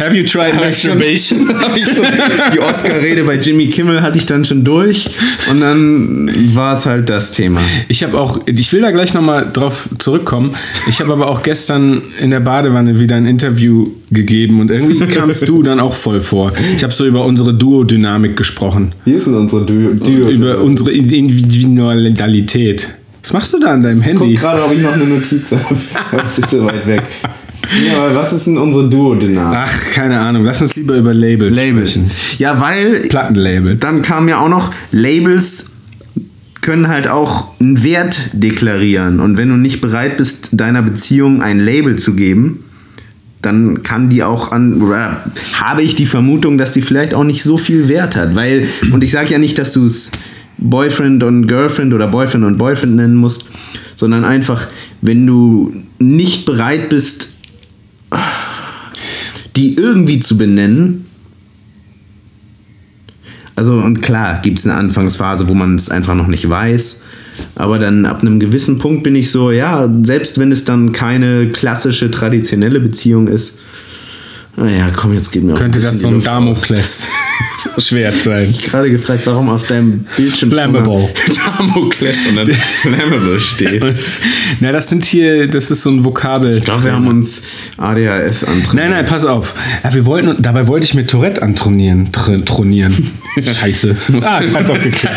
[0.00, 1.40] Have you tried ich masturbation?
[1.76, 1.84] ich
[2.54, 5.08] die Oscar-Rede bei Jimmy Kimmel hatte ich dann schon durch
[5.50, 7.60] und dann war es halt das Thema.
[7.88, 10.54] Ich habe auch, ich will da gleich nochmal drauf zurückkommen.
[10.88, 15.48] Ich habe aber auch gestern in der Badewanne wieder ein Interview gegeben und irgendwie kamst
[15.48, 16.52] du dann auch voll vor.
[16.76, 18.92] Ich habe so über unsere Duodynamik gesprochen.
[19.04, 19.90] Hier ist denn unsere Duo.
[20.28, 22.90] Über unsere Individualität.
[23.22, 24.34] Was machst du da an deinem Guck Handy?
[24.34, 25.74] gerade, ob ich noch eine Notiz habe.
[26.12, 27.02] Das ist so weit weg.
[27.86, 29.58] Ja, aber was ist denn unsere Duodynamik?
[29.60, 30.44] Ach, keine Ahnung.
[30.44, 31.92] Lass uns lieber über Labels Labels.
[31.92, 32.10] sprechen.
[32.38, 33.80] Ja, weil Plattenlabels.
[33.80, 35.70] dann kam ja auch noch, Labels
[36.62, 39.20] können halt auch einen Wert deklarieren.
[39.20, 42.64] Und wenn du nicht bereit bist, deiner Beziehung ein Label zu geben,
[43.42, 44.82] dann kann die auch an,
[45.52, 48.34] habe ich die Vermutung, dass die vielleicht auch nicht so viel Wert hat.
[48.34, 50.10] Weil, und ich sage ja nicht, dass du es
[50.58, 53.46] Boyfriend und Girlfriend oder Boyfriend und Boyfriend nennen musst,
[53.94, 54.66] sondern einfach,
[55.02, 57.34] wenn du nicht bereit bist,
[59.56, 61.06] die irgendwie zu benennen,
[63.56, 67.04] also und klar gibt es eine Anfangsphase, wo man es einfach noch nicht weiß.
[67.54, 71.50] Aber dann ab einem gewissen Punkt bin ich so, ja, selbst wenn es dann keine
[71.50, 73.58] klassische, traditionelle Beziehung ist,
[74.56, 76.28] naja, komm, jetzt gib mir auch Könnte das so ein Luft
[77.66, 78.48] Damokless-Schwert sein?
[78.50, 81.08] Ich gerade gefragt, warum auf deinem Bildschirm Flammable.
[81.58, 83.84] Damokles und dann Flammable steht.
[84.60, 86.58] Na, das sind hier, das ist so ein Vokabel.
[86.58, 87.42] Ich glaube, wir haben uns
[87.76, 88.74] ADHS antrainiert.
[88.74, 89.54] Nein, nein, pass auf.
[89.84, 92.12] Ja, wir wollten, dabei wollte ich mir Tourette antronieren.
[92.12, 93.12] Tr tronieren.
[93.42, 93.96] Scheiße.
[94.22, 95.16] ah, hat doch geklappt.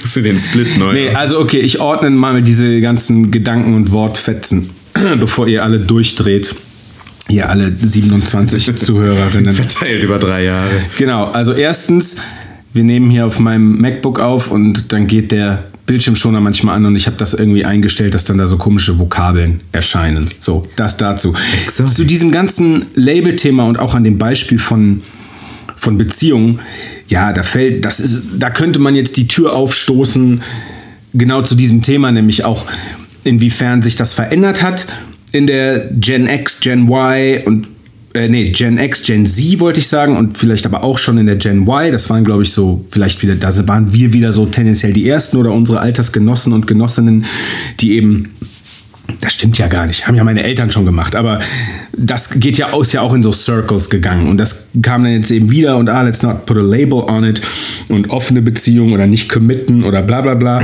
[0.00, 3.92] Musst du den Split neu Nee, also okay, ich ordne mal diese ganzen Gedanken und
[3.92, 4.70] Wortfetzen,
[5.20, 6.54] bevor ihr alle durchdreht.
[7.28, 9.52] Ihr alle 27 Zuhörerinnen.
[9.52, 10.70] verteilt über drei Jahre.
[10.98, 12.16] Genau, also erstens,
[12.72, 16.96] wir nehmen hier auf meinem MacBook auf und dann geht der Bildschirmschoner manchmal an und
[16.96, 20.30] ich habe das irgendwie eingestellt, dass dann da so komische Vokabeln erscheinen.
[20.38, 21.34] So, das dazu.
[21.64, 21.90] Exakt.
[21.90, 25.02] Zu diesem ganzen Label-Thema und auch an dem Beispiel von,
[25.76, 26.60] von Beziehungen,
[27.08, 30.42] ja, da fällt, das ist, da könnte man jetzt die Tür aufstoßen,
[31.12, 32.66] genau zu diesem Thema, nämlich auch
[33.22, 34.86] inwiefern sich das verändert hat
[35.34, 37.66] in der Gen X, Gen Y und
[38.14, 41.26] äh, nee, Gen X, Gen Z wollte ich sagen und vielleicht aber auch schon in
[41.26, 41.90] der Gen Y.
[41.90, 45.36] Das waren, glaube ich, so vielleicht wieder, da waren wir wieder so tendenziell die ersten
[45.36, 47.24] oder unsere Altersgenossen und Genossinnen,
[47.80, 48.30] die eben
[49.20, 50.06] das stimmt ja gar nicht.
[50.06, 51.14] Haben ja meine Eltern schon gemacht.
[51.14, 51.38] Aber
[51.96, 54.28] das geht ja aus, ja auch in so Circles gegangen.
[54.28, 57.24] Und das kam dann jetzt eben wieder und ah, let's not put a label on
[57.24, 57.42] it.
[57.88, 60.62] Und offene Beziehung oder nicht committen oder bla bla bla.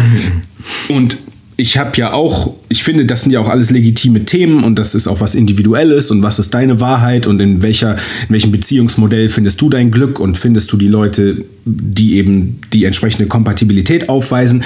[0.89, 1.19] Und
[1.57, 4.95] ich habe ja auch, ich finde, das sind ja auch alles legitime Themen und das
[4.95, 9.29] ist auch was Individuelles und was ist deine Wahrheit und in welcher, in welchem Beziehungsmodell
[9.29, 14.63] findest du dein Glück und findest du die Leute, die eben die entsprechende Kompatibilität aufweisen.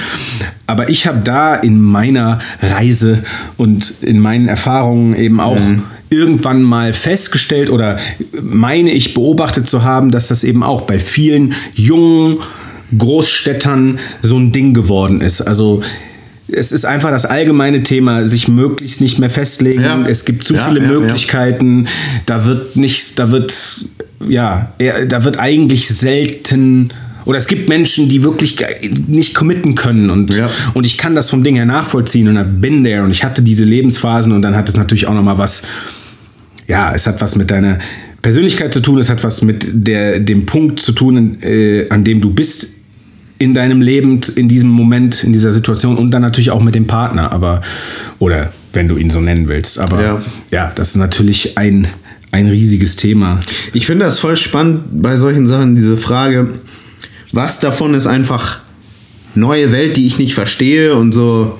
[0.67, 3.23] Aber ich habe da in meiner Reise
[3.57, 5.59] und in meinen Erfahrungen eben auch
[6.11, 7.97] irgendwann mal festgestellt oder
[8.43, 12.41] meine ich beobachtet zu haben, dass das eben auch bei vielen jungen
[12.97, 15.41] Großstädtern so ein Ding geworden ist.
[15.41, 15.81] Also
[16.49, 19.83] es ist einfach das allgemeine Thema, sich möglichst nicht mehr festlegen.
[19.83, 20.05] Ja.
[20.07, 20.89] Es gibt zu Ja, viele ja.
[20.89, 21.87] Möglichkeiten.
[22.27, 23.87] Da wird nichts, da wird,
[24.29, 24.73] ja,
[25.09, 26.91] da wird eigentlich selten.
[27.25, 28.59] Oder es gibt Menschen, die wirklich
[29.07, 30.11] nicht committen können.
[30.11, 30.51] Und, Ja.
[30.75, 33.41] und ich kann das vom Ding her nachvollziehen und I've been there und ich hatte
[33.41, 35.63] diese Lebensphasen und dann hat es natürlich auch nochmal was,
[36.69, 37.79] ja, es hat was mit deiner
[38.21, 42.21] Persönlichkeit zu tun, es hat was mit der, dem Punkt zu tun, äh, an dem
[42.21, 42.74] du bist
[43.45, 46.87] in deinem Leben, in diesem Moment, in dieser Situation und dann natürlich auch mit dem
[46.87, 47.61] Partner, aber,
[48.19, 49.79] oder wenn du ihn so nennen willst.
[49.79, 50.73] Aber ja, Ja.
[50.75, 51.87] das ist natürlich ein,
[52.33, 53.41] ein riesiges Thema.
[53.73, 56.49] Ich finde das voll spannend bei solchen Sachen, diese Frage,
[57.33, 58.61] was davon ist einfach
[59.35, 61.59] neue Welt, die ich nicht verstehe und so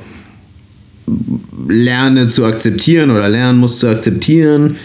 [1.69, 4.77] lerne zu akzeptieren oder lernen muss zu akzeptieren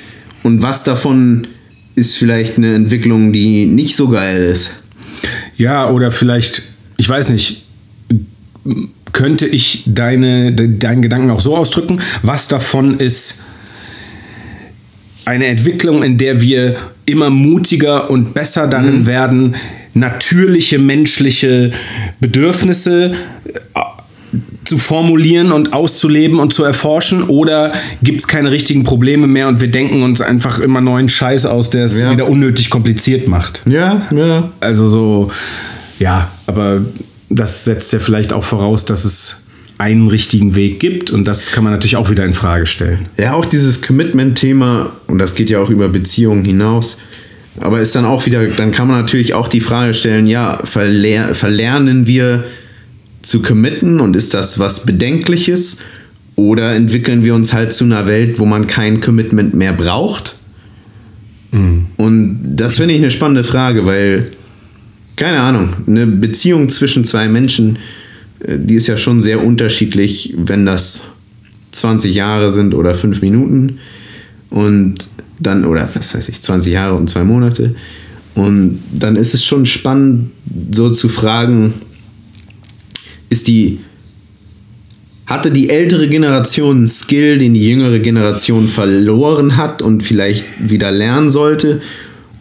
[0.43, 1.47] und was davon
[1.95, 4.81] ist vielleicht eine Entwicklung, die nicht so geil ist.
[5.57, 6.63] Ja, oder vielleicht,
[6.99, 7.63] ich weiß nicht,
[9.13, 13.43] könnte ich deine, de, deinen Gedanken auch so ausdrücken, was davon ist
[15.25, 19.55] eine Entwicklung, in der wir immer mutiger und besser darin werden,
[19.93, 21.71] natürliche menschliche
[22.19, 23.13] Bedürfnisse
[23.73, 23.79] äh,
[24.65, 27.71] zu formulieren und auszuleben und zu erforschen oder
[28.03, 31.69] gibt es keine richtigen Probleme mehr und wir denken uns einfach immer neuen Scheiß aus,
[31.69, 32.11] der es Ja.
[32.11, 33.63] wieder unnötig kompliziert macht.
[33.67, 34.51] Ja, ja.
[34.59, 35.31] Also so,
[35.99, 36.81] ja, aber
[37.29, 39.45] das setzt ja vielleicht auch voraus, dass es
[39.77, 43.05] einen richtigen Weg gibt und das kann man natürlich auch wieder in Frage stellen.
[43.17, 46.97] Ja, auch dieses Commitment-Thema, und das geht ja auch über Beziehungen hinaus,
[47.61, 51.33] aber ist dann auch wieder, dann kann man natürlich auch die Frage stellen, ja, verler
[51.33, 52.43] verlernen wir
[53.21, 55.83] zu committen und ist das was Bedenkliches?
[56.35, 60.37] Oder entwickeln wir uns halt zu einer Welt, wo man kein Commitment mehr braucht?
[61.51, 64.21] Und das finde ich eine spannende Frage, weil,
[65.19, 67.77] keine Ahnung, eine Beziehung zwischen zwei Menschen,
[68.39, 71.09] äh, die ist ja schon sehr unterschiedlich, wenn das
[71.73, 73.79] 20 Jahre sind oder 5 Minuten.
[74.49, 77.75] Und dann, oder was weiß ich, 20 Jahre und zwei Monate.
[78.33, 80.31] Und dann ist es schon spannend,
[80.71, 81.73] so zu fragen,
[83.29, 83.79] ist die,
[85.25, 90.91] hatte die ältere Generation einen Skill, den die jüngere Generation verloren hat und vielleicht wieder
[90.91, 91.81] lernen sollte?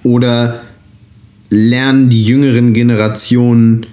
[0.03, 0.63] Oder
[1.51, 3.87] lernen die jüngeren Generationen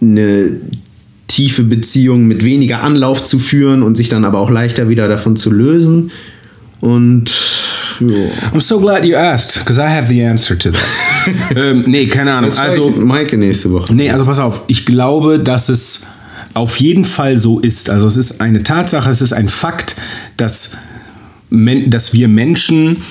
[0.00, 0.60] eine
[1.26, 5.36] tiefe Beziehung mit weniger Anlauf zu führen und sich dann aber auch leichter wieder davon
[5.36, 6.10] zu lösen?
[6.80, 7.30] Und
[8.00, 8.14] jo.
[8.52, 10.84] I'm so glad you asked, because I have the answer to that.
[11.56, 12.52] ähm, nee, keine Ahnung.
[12.56, 13.94] Also, Maike nächste Woche.
[13.94, 14.64] Nee, also pass auf.
[14.66, 16.06] Ich glaube, dass es
[16.54, 17.90] auf jeden Fall so ist.
[17.90, 19.96] Also es ist eine Tatsache, es ist ein Fakt,
[20.36, 20.76] dass,
[21.50, 23.02] dass wir Menschen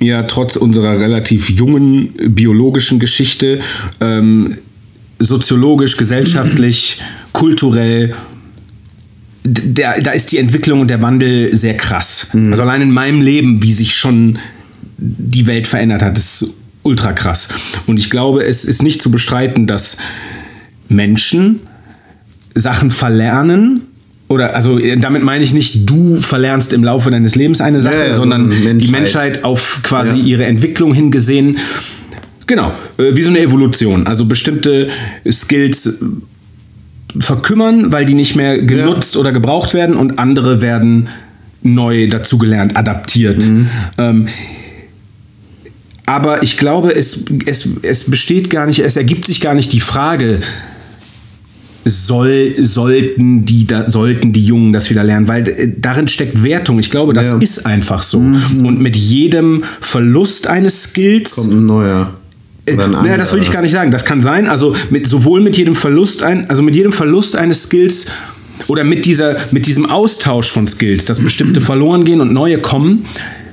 [0.00, 3.60] ja trotz unserer relativ jungen biologischen Geschichte
[4.00, 4.58] ähm,
[5.18, 7.00] soziologisch, gesellschaftlich,
[7.32, 8.14] kulturell
[9.44, 12.28] d- da, da ist die Entwicklung und der Wandel sehr krass.
[12.50, 14.38] Also allein in meinem Leben, wie sich schon
[14.98, 17.48] die Welt verändert hat, ist ultra krass.
[17.86, 19.98] Und ich glaube, es ist nicht zu bestreiten, dass
[20.88, 21.60] Menschen
[22.54, 23.82] Sachen verlernen.
[24.28, 27.94] Oder, also äh, damit meine ich nicht, du verlernst im Laufe deines Lebens eine Sache,
[27.96, 28.80] Ja, ja, so sondern Menschheit.
[28.80, 30.24] die Menschheit auf quasi Ja.
[30.24, 31.56] ihre Entwicklung hingesehen.
[32.46, 34.06] Genau, äh, wie so eine Evolution.
[34.06, 34.88] Also bestimmte
[35.30, 35.98] Skills
[37.18, 41.08] verkümmern, weil die nicht mehr genutzt oder gebraucht werden und andere werden
[41.62, 43.42] neu dazugelernt, adaptiert.
[43.96, 44.28] Ähm,
[46.06, 49.80] aber ich glaube, es, es, es besteht gar nicht, es ergibt sich gar nicht die
[49.80, 50.40] Frage,
[51.84, 56.78] soll, sollten, die, da, sollten die Jungen das wieder lernen, weil äh, darin steckt Wertung.
[56.78, 57.38] Ich glaube, das Ja.
[57.38, 58.18] ist einfach so.
[58.18, 62.14] Und mit jedem Verlust eines Skills Kommt ein neuer.
[62.68, 63.90] Ein ja, das will ich gar nicht sagen.
[63.90, 64.46] Das kann sein.
[64.46, 68.06] Also mit, sowohl mit jedem Verlust ein, also mit jedem Verlust eines Skills
[68.66, 73.06] oder mit dieser, mit diesem Austausch von Skills, dass bestimmte verloren gehen und neue kommen,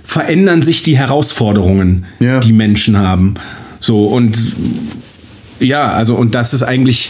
[0.03, 2.39] verändern sich die Herausforderungen, Ja.
[2.41, 3.35] die Menschen haben.
[3.79, 4.37] So und
[5.59, 7.09] ja, also und das ist eigentlich,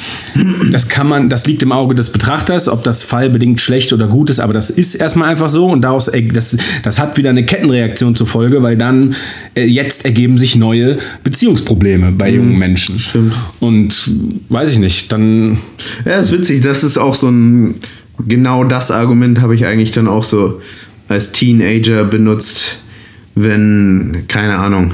[0.71, 4.29] das kann man, das liegt im Auge des Betrachters, ob das fallbedingt schlecht oder gut
[4.29, 8.15] ist, aber das ist erstmal einfach so und daraus, das, das hat wieder eine Kettenreaktion
[8.15, 9.15] zur Folge, weil dann
[9.55, 12.99] äh, jetzt ergeben sich neue Beziehungsprobleme bei jungen Menschen.
[12.99, 13.33] stimmt.
[13.59, 14.11] Und
[14.49, 15.57] weiß ich nicht, dann
[16.05, 16.61] Ja, ist witzig.
[16.61, 17.75] Das ist auch so ein.
[18.27, 20.61] Genau das Argument habe ich eigentlich dann auch so
[21.09, 22.77] als Teenager benutzt,
[23.35, 24.93] wenn, keine Ahnung,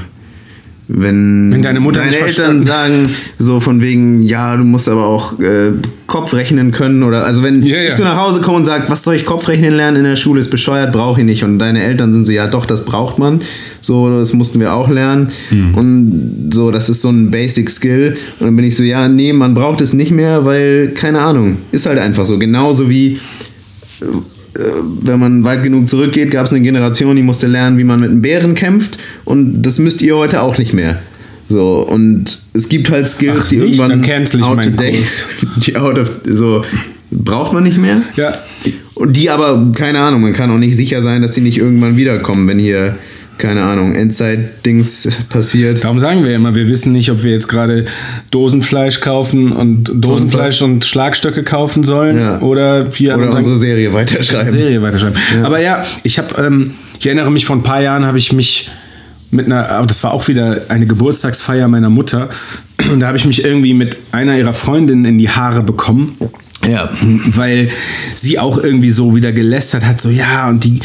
[0.94, 5.06] wenn, Wenn deine Mutter deine Eltern verstanden- sagen, so von wegen, ja, du musst aber
[5.06, 5.72] auch äh,
[6.06, 7.78] Kopf rechnen können oder also wenn ja.
[7.84, 10.40] ich so nach Hause komme und sage, was soll ich Kopfrechnen lernen in der Schule,
[10.40, 11.44] ist bescheuert, brauche ich nicht.
[11.44, 13.40] Und deine Eltern sind so, ja doch, das braucht man,
[13.80, 15.28] so, das mussten wir auch lernen.
[15.50, 15.74] Mhm.
[15.74, 18.14] und so, das ist so ein Basic Skill.
[18.40, 21.56] Und dann bin ich so, ja, nee, man braucht es nicht mehr, weil, keine Ahnung,
[21.72, 23.18] ist halt einfach so, genauso wie
[24.54, 28.10] wenn man weit genug zurückgeht, gab es eine Generation, die musste lernen, wie man mit
[28.10, 28.98] einem Bären kämpft.
[29.24, 31.00] Und das müsst ihr heute auch nicht mehr.
[31.48, 33.78] So, und es gibt halt Skills, Ach, die nicht?
[33.78, 35.26] irgendwann out to date,
[35.66, 36.62] die out of, so
[37.10, 38.02] braucht man nicht mehr.
[38.16, 38.38] ja.
[38.94, 41.96] Und die aber, keine Ahnung, man kann auch nicht sicher sein, dass sie nicht irgendwann
[41.96, 42.96] wiederkommen, wenn hier,
[43.42, 45.82] keine Ahnung, Endzeit-Dings passiert.
[45.82, 47.84] Darum sagen wir immer, wir wissen nicht, ob wir jetzt gerade
[48.30, 52.40] Dosenfleisch kaufen und Dosenfleisch und Schlagstöcke kaufen sollen Ja.
[52.40, 54.48] oder hier Oder unsere Serie weiterschreiben.
[54.50, 55.16] Serie weiterschreiben.
[55.42, 58.70] Aber ja, ich habe, ähm, ich erinnere mich, vor ein paar Jahren habe ich mich
[59.32, 62.28] mit einer, aber das war auch wieder eine Geburtstagsfeier meiner Mutter.
[62.92, 66.16] Und da habe ich mich irgendwie mit einer ihrer Freundinnen in die Haare bekommen.
[66.64, 66.90] Ja.
[67.26, 67.70] Weil
[68.14, 70.78] sie auch irgendwie so wieder gelästert hat, so ja, und die.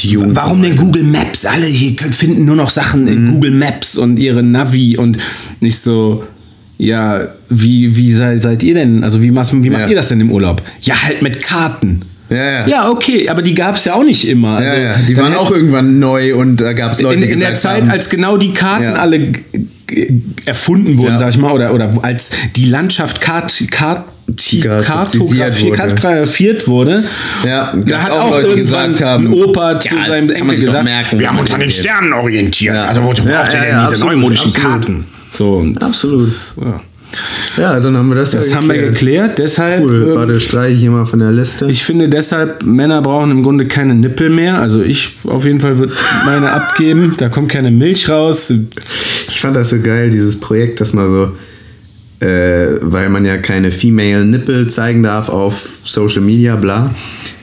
[0.00, 0.34] Die Jugend.
[0.36, 1.44] Warum denn Google Maps?
[1.46, 5.18] Alle hier finden nur noch Sachen in Google Maps und ihre Navi und
[5.60, 6.24] nicht so.
[6.78, 9.04] Ja, wie, wie seid, seid ihr denn?
[9.04, 9.88] Also, wie, macht- wie macht Ja.
[9.88, 10.62] ihr das denn im Urlaub?
[10.80, 12.00] Ja, halt mit Karten.
[12.30, 12.66] Ja, ja.
[12.68, 14.56] Ja, okay, aber die gab es ja auch nicht immer.
[14.56, 17.40] Also, Ja, ja, die waren auch irgendwann neu und da gab es Leute, in, in
[17.40, 18.94] der Zeit, haben, als genau die Karten Ja.
[18.94, 19.20] alle
[20.46, 24.04] erfunden wurden, sag ich mal, oder, oder als die Landschaft kart, kart,
[24.36, 27.04] kartografiert, wurde.
[27.44, 30.28] Ja, da hat auch auch, Leute irgendwann gesagt haben, ein Opa zu ja, das seinem
[30.28, 32.74] kann man Enkel gesagt, merken, wir haben uns an den man geht." Sternen orientiert.
[32.74, 32.84] Ja.
[32.84, 34.70] Also wozu Ja, braucht ihr ja, denn ja, diese absolut, neumodischen absolut.
[34.70, 35.04] Karten?
[35.32, 36.22] So, und Absolut.
[36.60, 36.80] Ja.
[37.56, 40.74] Ja, dann haben wir das, Das ja haben wir geklärt, deshalb Cool, ähm, warte, streiche
[40.74, 41.66] ich hier mal von der Liste.
[41.68, 44.60] Ich finde deshalb, Männer brauchen im Grunde keine Nippel mehr.
[44.60, 45.92] Also ich auf jeden Fall würde
[46.24, 47.14] meine abgeben.
[47.18, 48.54] Da kommt keine Milch raus.
[49.28, 51.32] Ich fand das so geil, dieses Projekt, dass man so,
[52.20, 56.94] äh, weil man ja keine Female Nippel zeigen darf auf Social Media, bla,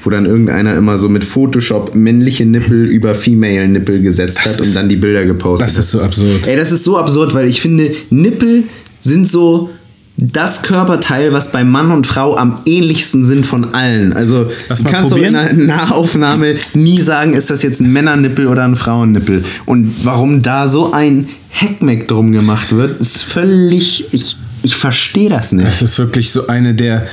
[0.04, 4.76] wo dann irgendeiner immer so mit Photoshop männliche Nippel über Female Nippel gesetzt hat und
[4.76, 6.48] dann die Bilder gepostet Das ist so absurd.
[6.48, 8.64] Ey, das ist so absurd, weil ich finde, Nippel
[9.02, 9.72] sind so
[10.20, 14.14] das Körperteil, was bei Mann und Frau am ähnlichsten sind von allen.
[14.14, 15.36] Also Lass du kannst doch in probieren.
[15.36, 19.44] einer Nahaufnahme nie sagen, ist das jetzt ein Männernippel oder ein Frauennippel.
[19.66, 24.12] Und warum da so ein Heckmeck drum gemacht wird, ist völlig.
[24.12, 25.68] Ich, ich verstehe das nicht.
[25.68, 27.08] Das ist wirklich so eine der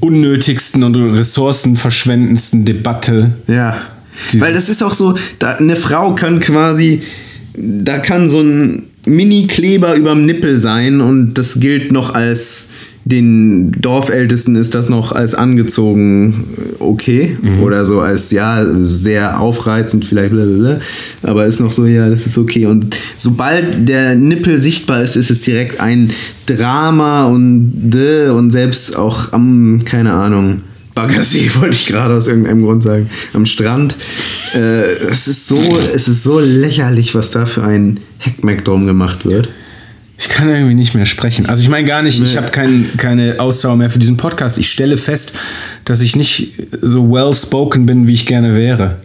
[0.00, 3.32] unnötigsten und ressourcenverschwendendsten Debatte.
[3.46, 3.78] Ja.
[4.34, 7.02] Weil das ist auch so, da, eine Frau kann quasi,
[7.56, 12.68] da kann so ein Mini-Kleber überm Nippel sein und das gilt noch als,
[13.04, 17.36] den Dorfältesten ist das noch als angezogen äh, okay.
[17.62, 20.80] Oder so als, ja, sehr aufreizend vielleicht, blablabla.
[21.22, 22.66] aber ist noch so, ja, das ist okay.
[22.66, 26.10] Und sobald der Nippel sichtbar ist, ist es direkt ein
[26.46, 30.62] Drama und, und selbst auch am, keine Ahnung,
[30.94, 33.96] Baggersee wollte ich gerade aus irgendeinem Grund sagen, am Strand.
[34.54, 35.60] Äh, es, ist so,
[35.94, 39.48] es ist so lächerlich, was da für ein Heckmeck drum gemacht wird.
[40.16, 41.46] Ich kann irgendwie nicht mehr sprechen.
[41.46, 44.58] Also ich meine gar nicht, ich habe kein, keine Ausdauer mehr für diesen Podcast.
[44.58, 45.36] Ich stelle fest,
[45.84, 48.98] dass ich nicht so well spoken bin, wie ich gerne wäre.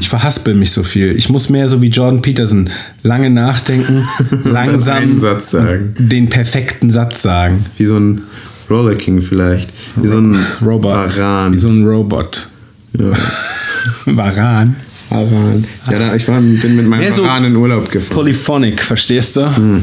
[0.00, 1.16] Ich verhaspel mich so viel.
[1.16, 2.70] Ich muss mehr so wie Jordan Peterson
[3.02, 4.06] lange nachdenken,
[4.44, 5.20] langsam
[5.98, 7.64] den perfekten Satz sagen.
[7.76, 8.22] Wie so ein
[8.70, 9.70] Roller King vielleicht.
[9.96, 11.18] Wie so ein Robot.
[11.18, 11.52] Varan.
[11.52, 12.48] Wie so ein Robot.
[12.98, 13.12] ja.
[14.06, 14.76] Varan.
[15.08, 15.64] Varan.
[15.90, 18.14] Ja, da, ich war, bin mit meinem Mehr so Varan in Urlaub gefahren.
[18.14, 19.82] Polyphonic, verstehst du?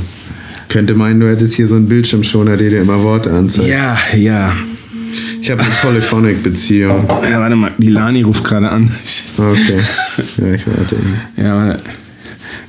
[0.74, 3.70] Könnte meinen, du hättest hier so einen Bildschirmschoner, der dir immer Worte anzeigt.
[3.70, 4.54] Ja, ja.
[5.40, 7.08] Ich habe eine Polyphonic-Beziehung.
[7.30, 8.92] Ja, warte mal, die Lani ruft gerade an.
[9.38, 9.80] Okay.
[10.38, 10.96] Ja, ich warte.
[11.38, 11.80] Ja, warte.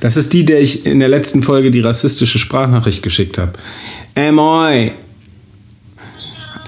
[0.01, 3.53] Das ist die, der ich in der letzten Folge die rassistische Sprachnachricht geschickt habe.
[4.13, 4.91] Ey, moi.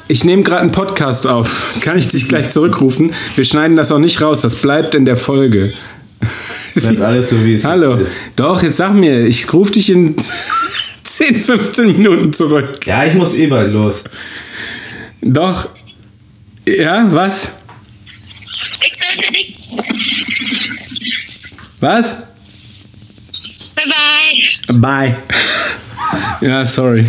[0.07, 1.75] Ich nehme gerade einen Podcast auf.
[1.81, 3.11] Kann ich dich gleich zurückrufen?
[3.35, 4.41] Wir schneiden das auch nicht raus.
[4.41, 5.71] Das bleibt in der Folge.
[6.73, 7.97] Bleibt alles so, wie es Hallo.
[7.97, 8.13] ist.
[8.35, 10.15] Doch, jetzt sag mir, ich rufe dich in
[11.17, 12.85] 10, 15 Minuten zurück.
[12.85, 14.03] Ja, ich muss eh bald los.
[15.19, 15.69] Doch.
[16.63, 17.57] Ja, was?
[18.81, 19.57] Ich sollte dich.
[21.79, 22.17] Was?
[23.75, 23.85] Bye
[24.67, 24.79] bye.
[24.79, 25.17] Bye.
[26.47, 27.05] ja, sorry.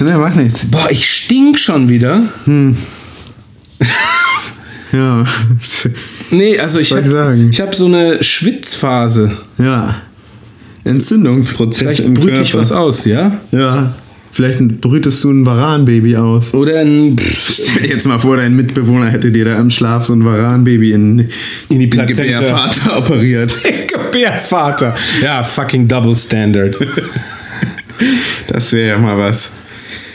[0.00, 0.68] Ne, mach nichts.
[0.68, 2.22] Boah, ich stink schon wieder.
[4.92, 5.24] Ja.
[6.30, 9.36] Nee, also ich soll ich habe hab so eine Schwitzphase.
[9.58, 10.02] ja.
[10.84, 12.42] Entzündungsprozess Vielleicht im brüte Körper.
[12.42, 13.32] ich was aus, ja?
[13.52, 13.94] Ja.
[14.32, 16.54] Vielleicht brütest du ein Varanbaby aus.
[16.54, 20.04] Oder ein pff, Stell dir jetzt mal vor, dein Mitbewohner hätte dir da im Schlaf
[20.06, 21.28] so ein Varanbaby in,
[21.68, 22.06] In die in.
[22.06, 23.54] Gebärvater operiert.
[23.62, 24.94] Gebärvater.
[25.22, 26.76] Ja, fucking Double Standard.
[28.48, 29.52] Das wäre ja mal was.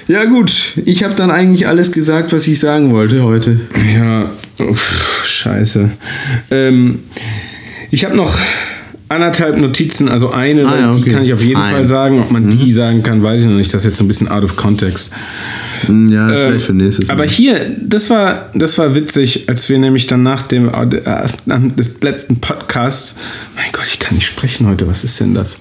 [0.09, 3.59] Ja gut, ich habe dann eigentlich alles gesagt, was ich sagen wollte heute.
[3.95, 5.89] Ja, uff, scheiße.
[6.51, 6.99] Ähm,
[7.89, 8.37] ich habe noch
[9.09, 11.09] anderthalb Notizen, also eine, Ah, ja, die okay.
[11.11, 11.71] kann ich auf jeden Fein.
[11.71, 12.19] Fall sagen.
[12.21, 13.73] Ob man die sagen kann, weiß ich noch nicht.
[13.73, 15.11] Das ist jetzt so ein bisschen out of context.
[15.87, 17.13] Ja, Ähm, vielleicht für nächstes Mal.
[17.13, 20.91] Aber hier, das war, das war witzig, als wir nämlich dann nach dem äh,
[21.77, 23.15] des letzten Podcasts,
[23.55, 25.57] mein Gott, ich kann nicht sprechen heute, was ist denn das?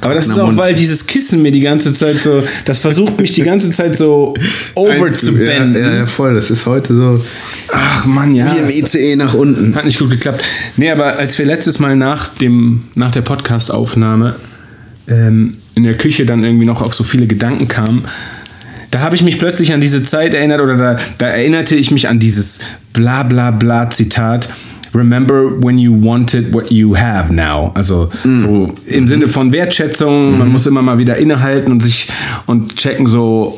[0.00, 0.58] Aber das ist auch, Mund.
[0.58, 4.34] weil dieses Kissen mir die ganze Zeit so, das versucht mich die ganze Zeit so
[4.74, 5.82] over zu ja, benden.
[5.82, 6.34] ja, ja, voll.
[6.34, 7.24] Das ist heute so
[7.72, 8.52] Ach Mann, ja.
[8.52, 9.74] wie im ICE nach unten.
[9.74, 10.42] Hat nicht gut geklappt.
[10.76, 14.36] Nee, aber als wir letztes Mal nach, dem, nach der Podcast-Aufnahme
[15.08, 18.04] ähm, in der Küche dann irgendwie noch auf so viele Gedanken kamen,
[18.90, 22.08] da habe ich mich plötzlich an diese Zeit erinnert oder da, da erinnerte ich mich
[22.08, 22.60] an dieses
[22.92, 24.48] bla bla bla Zitat.
[24.92, 27.70] Remember when you wanted what you have now.
[27.74, 32.08] Also so im Sinne von Wertschätzung, man muss immer mal wieder innehalten und sich
[32.46, 33.56] und checken so,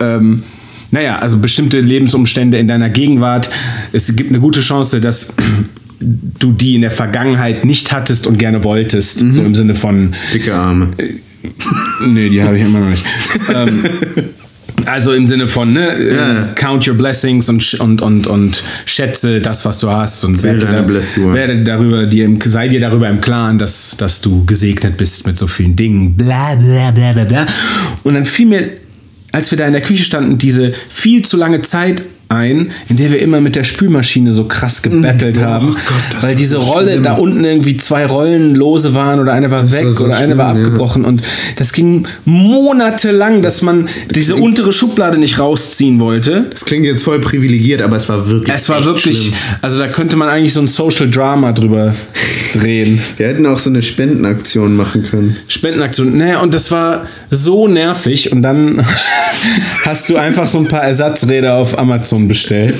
[0.00, 0.42] ähm,
[0.90, 3.50] naja, also bestimmte Lebensumstände in deiner Gegenwart.
[3.92, 5.36] Es gibt eine gute Chance, dass
[6.00, 9.18] du die in der Vergangenheit nicht hattest und gerne wolltest.
[9.18, 10.88] So im Sinne von, Dicke Arme.
[12.06, 13.04] Nee, die habe ich immer noch nicht.
[13.54, 13.84] ähm,
[14.86, 16.46] also im Sinne von, ne, äh, Ja.
[16.54, 20.86] count your blessings und, und, und, und schätze das, was du hast und werde, deine
[20.86, 25.26] da, werde darüber, dir im, sei dir darüber im Klaren, dass, dass du gesegnet bist
[25.26, 26.16] mit so vielen Dingen.
[26.16, 27.46] Bla bla bla bla bla.
[28.02, 28.68] Und dann fiel mir,
[29.32, 33.10] als wir da in der Küche standen, diese viel zu lange Zeit ein, in der
[33.10, 35.72] wir immer mit der Spülmaschine so krass gebettelt haben, Mhm.
[35.72, 37.02] Gott, das weil war diese Rolle schlimm.
[37.02, 40.36] da unten irgendwie zwei Rollen lose waren oder eine war weg war so oder eine
[40.38, 40.68] war schlimm, ja.
[40.68, 41.22] abgebrochen und
[41.56, 46.46] das ging monatelang, dass man diese untere Schublade nicht rausziehen wollte.
[46.50, 48.54] Das klingt jetzt voll privilegiert, aber es war wirklich.
[48.54, 49.34] Es war wirklich, Schlimm.
[49.62, 51.94] also da könnte man eigentlich so ein Social Drama drüber
[52.52, 53.00] drehen.
[53.16, 55.36] Wir hätten auch so eine Spendenaktion machen können.
[55.48, 56.16] Spendenaktion.
[56.16, 58.84] Naja, und das war so nervig und dann
[59.84, 62.74] hast du einfach so ein paar Ersatzräder auf Amazon bestellt.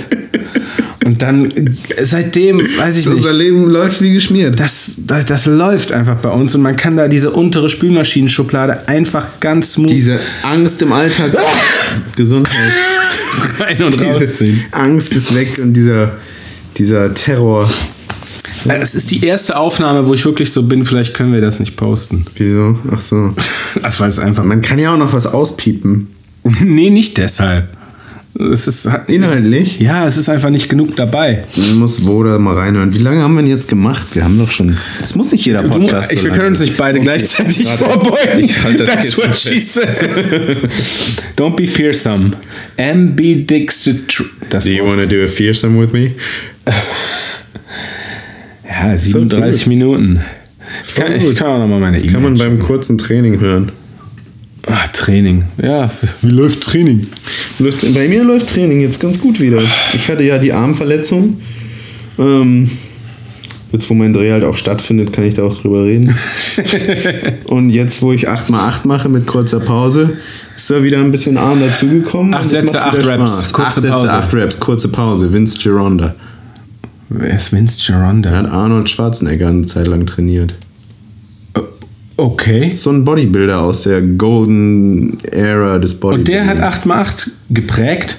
[1.04, 1.52] Und dann
[2.00, 3.16] seitdem, weiß ich nicht.
[3.16, 4.60] Unser Leben läuft wie geschmiert.
[4.60, 9.40] Das, das, das läuft einfach bei uns und man kann da diese untere Spülmaschinenschublade einfach
[9.40, 11.36] ganz smooth Diese Angst im Alltag.
[12.16, 12.54] Gesundheit.
[13.58, 14.64] rein und rausziehen.
[14.72, 16.16] Angst ist weg und dieser,
[16.76, 17.68] dieser Terror.
[18.68, 21.76] Es ist die erste Aufnahme, wo ich wirklich so bin, vielleicht können wir das nicht
[21.76, 22.26] posten.
[22.36, 22.78] Wieso?
[22.92, 23.34] Ach so.
[23.82, 24.42] Das war es einfach.
[24.44, 26.08] Man kann ja auch noch was auspiepen.
[26.64, 27.68] Nee, nicht deshalb.
[28.52, 29.80] Es ist, Inhaltlich?
[29.80, 31.44] Ja, es ist einfach nicht genug dabei.
[31.56, 32.94] Man muss wo da mal reinhören.
[32.94, 34.06] Wie lange haben wir denn jetzt gemacht?
[34.14, 34.76] Wir haben doch schon.
[35.02, 36.12] Es muss nicht jeder Du, Podcast.
[36.12, 37.06] ich, so wir können uns nicht beide Okay.
[37.06, 37.84] gleichzeitig Warte.
[37.84, 38.38] vorbeugen.
[38.44, 39.58] Ich halte das That's what she.
[41.36, 42.30] Don't be fearsome.
[42.78, 44.30] Ambidextrous.
[44.48, 44.92] Do you Wort.
[44.96, 46.12] wanna do a fearsome with me?
[48.82, 49.68] Ja, 37 gut.
[49.68, 50.20] Minuten.
[50.86, 52.12] Ich kann, ich kann auch noch mal meine E-Mail.
[52.12, 53.72] Kann man beim kurzen Training hören.
[54.66, 55.44] Ah, Training.
[55.62, 55.90] Ja,
[56.22, 57.02] wie läuft Training?
[57.58, 59.62] Läuft, bei mir läuft Training jetzt ganz gut wieder.
[59.94, 61.40] Ich hatte ja die Armverletzung.
[62.18, 62.70] Ähm,
[63.72, 66.14] jetzt, wo mein Dreh halt auch stattfindet, kann ich da auch drüber reden.
[67.44, 70.18] Und jetzt, wo ich 8x8 mache mit kurzer Pause,
[70.54, 72.34] ist da wieder ein bisschen Arm dazugekommen.
[72.34, 73.52] Acht und es Sätze, macht acht wieder Reps, Spaß.
[73.52, 74.12] kurze acht Sätze, Pause.
[74.12, 75.32] 8 Reps, kurze Pause.
[75.32, 76.14] Vince Gironda.
[77.10, 78.30] Wer ist Vince Da Gironda?
[78.30, 80.54] hat Arnold Schwarzenegger eine Zeit lang trainiert.
[82.16, 82.72] Okay.
[82.76, 86.46] So ein Bodybuilder aus der Golden Era des Und der Bodybuilding.
[86.46, 88.18] hat 8x8 geprägt.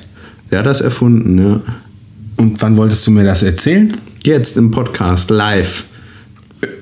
[0.50, 1.62] Der hat das erfunden, ja.
[2.38, 3.96] Und wann wolltest du mir das erzählen?
[4.26, 5.86] Jetzt im Podcast, live.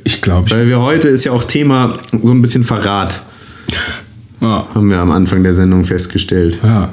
[0.05, 3.21] Ich glaube, Weil wir heute ist ja auch Thema so ein bisschen Verrat,
[4.41, 4.65] ja.
[4.73, 6.59] haben wir am Anfang der Sendung festgestellt.
[6.63, 6.89] ja.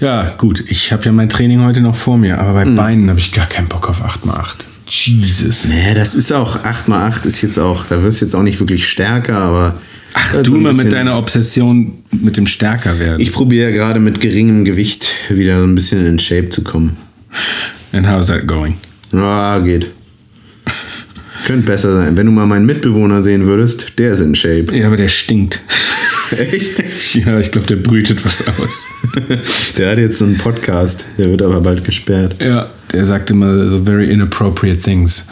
[0.00, 0.64] Ja, gut.
[0.68, 2.74] Ich habe ja mein Training heute noch vor mir, aber bei Hm.
[2.74, 4.64] Beinen habe ich gar keinen Bock auf 8x8.
[4.88, 5.66] Jesus.
[5.68, 8.86] Nee, das ist auch 8x8 ist jetzt auch, da wirst du jetzt auch nicht wirklich
[8.88, 9.74] stärker, aber.
[10.14, 13.20] Ach, du so ein immer mit deiner Obsession mit dem stärker werden.
[13.20, 16.96] Ich probiere ja gerade mit geringem Gewicht wieder so ein bisschen in Shape zu kommen.
[17.92, 18.74] And how's that going?
[19.12, 19.90] Ah, geht.
[21.46, 22.16] Könnte besser sein.
[22.16, 24.66] Wenn du mal meinen Mitbewohner sehen würdest, der ist in Shape.
[24.72, 25.60] Ja, aber der stinkt.
[26.52, 26.82] Echt?
[27.14, 28.88] Ja, ich glaube, der brütet was aus.
[29.78, 32.36] Der hat jetzt einen Podcast, der wird aber bald gesperrt.
[32.40, 35.28] Ja, der sagt immer so very inappropriate things.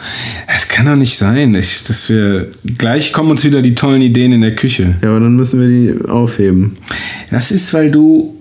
[0.53, 4.31] Es kann doch nicht sein, ich, dass wir gleich kommen uns wieder die tollen Ideen
[4.31, 4.95] in der Küche.
[5.01, 6.77] Ja, aber dann müssen wir die aufheben.
[7.31, 8.37] Das ist, weil du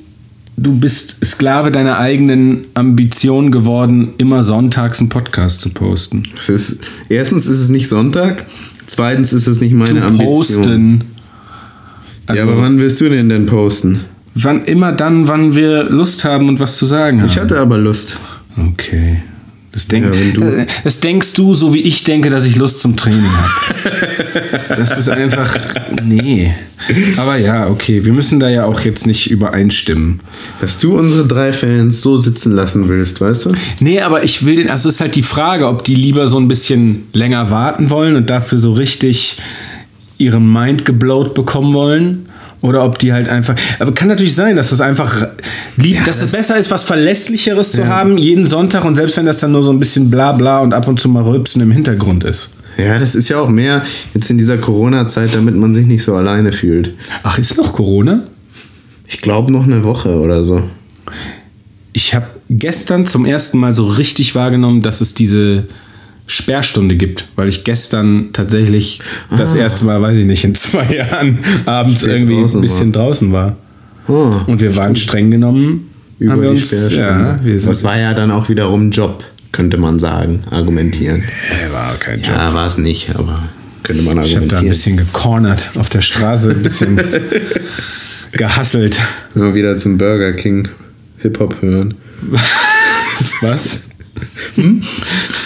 [0.56, 6.24] du bist Sklave deiner eigenen Ambition geworden, immer sonntags einen Podcast zu posten.
[6.48, 8.46] Ist, erstens ist es nicht Sonntag,
[8.86, 10.32] zweitens ist es nicht meine zu Ambition.
[10.32, 11.04] posten.
[12.26, 14.00] Also, ja, aber wann willst du denn denn posten?
[14.36, 17.28] wann immer dann, wann wir Lust haben und was zu sagen haben.
[17.28, 18.18] Ich hatte aber Lust.
[18.56, 19.22] Okay.
[19.72, 23.28] Das, denk, Ja, das denkst du, so wie ich denke, dass ich Lust zum Training
[23.30, 24.68] habe.
[24.68, 25.54] das ist einfach.
[26.02, 26.54] Nee.
[27.18, 28.02] Aber ja, okay.
[28.04, 30.20] Wir müssen da ja auch jetzt nicht übereinstimmen.
[30.62, 33.52] Dass du unsere drei Fans so sitzen lassen willst, weißt du?
[33.80, 34.70] Nee, aber ich will den.
[34.70, 38.30] Also ist halt die Frage, ob die lieber so ein bisschen länger warten wollen und
[38.30, 39.36] dafür so richtig
[40.18, 42.26] ihren Mind geblowt bekommen wollen.
[42.62, 43.54] Oder ob die halt einfach.
[43.78, 45.28] Aber kann natürlich sein, dass das einfach
[45.76, 49.38] lieb, dass es besser ist, was Verlässlicheres zu haben, jeden Sonntag und selbst wenn das
[49.40, 52.24] dann nur so ein bisschen bla bla und ab und zu mal Rülpsen im Hintergrund
[52.24, 52.50] ist.
[52.78, 53.82] Ja, das ist ja auch mehr
[54.14, 56.94] jetzt in dieser Corona-Zeit, damit man sich nicht so alleine fühlt.
[57.22, 58.24] Ach, ist noch Corona?
[59.06, 60.62] Ich glaube noch eine Woche oder so.
[61.92, 65.66] Ich habe gestern zum ersten Mal so richtig wahrgenommen, dass es diese
[66.26, 69.00] Sperrstunde gibt, weil ich gestern tatsächlich
[69.36, 73.32] das erste Mal, weiß ich nicht, in zwei Jahren abends Spät irgendwie ein bisschen draußen
[73.32, 73.56] war.
[74.08, 75.90] Oh, Und wir waren streng genommen.
[76.18, 77.40] über haben wir die uns, Sperrstunde.
[77.44, 81.20] ja, das war ja dann auch wiederum Job, könnte man sagen, argumentieren.
[81.22, 82.34] äh, war kein Job.
[82.34, 83.42] Ja, war es nicht, aber
[83.82, 84.48] könnte man Ich habe argumentieren.
[84.48, 87.00] da ein bisschen gecornert auf der Straße, ein bisschen
[88.32, 89.00] gehasselt.
[89.34, 90.68] Mal wieder zum Burger King
[91.18, 91.94] Hip-Hop hören.
[93.42, 93.80] Was?
[94.56, 95.45] Ich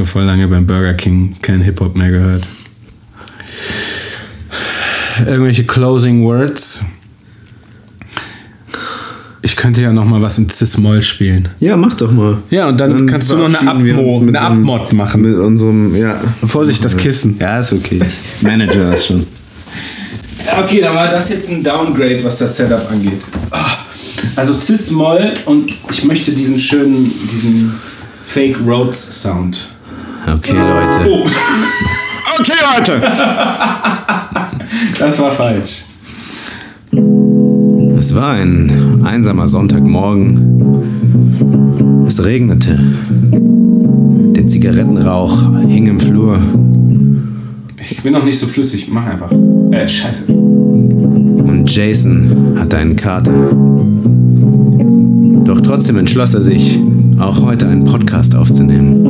[0.00, 2.46] habe voll lange beim Burger King kein Hip-Hop mehr gehört.
[5.26, 6.84] Irgendwelche Closing Words.
[9.42, 11.48] Ich könnte ja noch mal was in Cis-Moll spielen.
[11.60, 12.38] Ja, mach doch mal.
[12.50, 15.22] Ja, und dann kannst du noch eine Abmo, Abmod machen.
[15.22, 16.20] Mit unserem, ja.
[16.44, 17.36] Vorsicht, das Kissen.
[17.38, 18.00] Ja, ist okay.
[18.42, 19.26] Manager ist schon.
[20.62, 23.22] Okay, dann war das jetzt ein Downgrade, was das Setup angeht.
[23.50, 23.78] Ah,
[24.36, 27.74] Also Cis-Moll und ich möchte diesen schönen, diesen
[28.24, 29.68] Fake Rhodes Sound.
[30.34, 31.00] Okay, Leute.
[31.08, 31.26] Oh,
[32.40, 33.00] Okay, Leute.
[34.98, 35.84] das war falsch.
[37.98, 40.38] Es war ein einsamer Sonntagmorgen.
[42.06, 42.78] Es regnete.
[44.36, 46.38] Der Zigarettenrauch hing im Flur.
[47.78, 49.30] Ich bin noch nicht so flüssig, mach einfach.
[49.72, 50.32] Äh, scheiße.
[50.32, 53.32] Und Jason hatte einen Kater.
[55.44, 56.78] Doch trotzdem entschloss er sich,
[57.18, 59.04] auch heute einen Podcast aufzunehmen.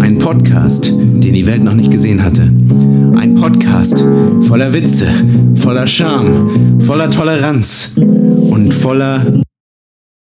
[0.00, 2.42] Ein Podcast, den die Welt noch nicht gesehen hatte.
[3.16, 4.04] Ein Podcast
[4.40, 5.06] voller Witze,
[5.54, 9.24] voller Charme, voller Toleranz und voller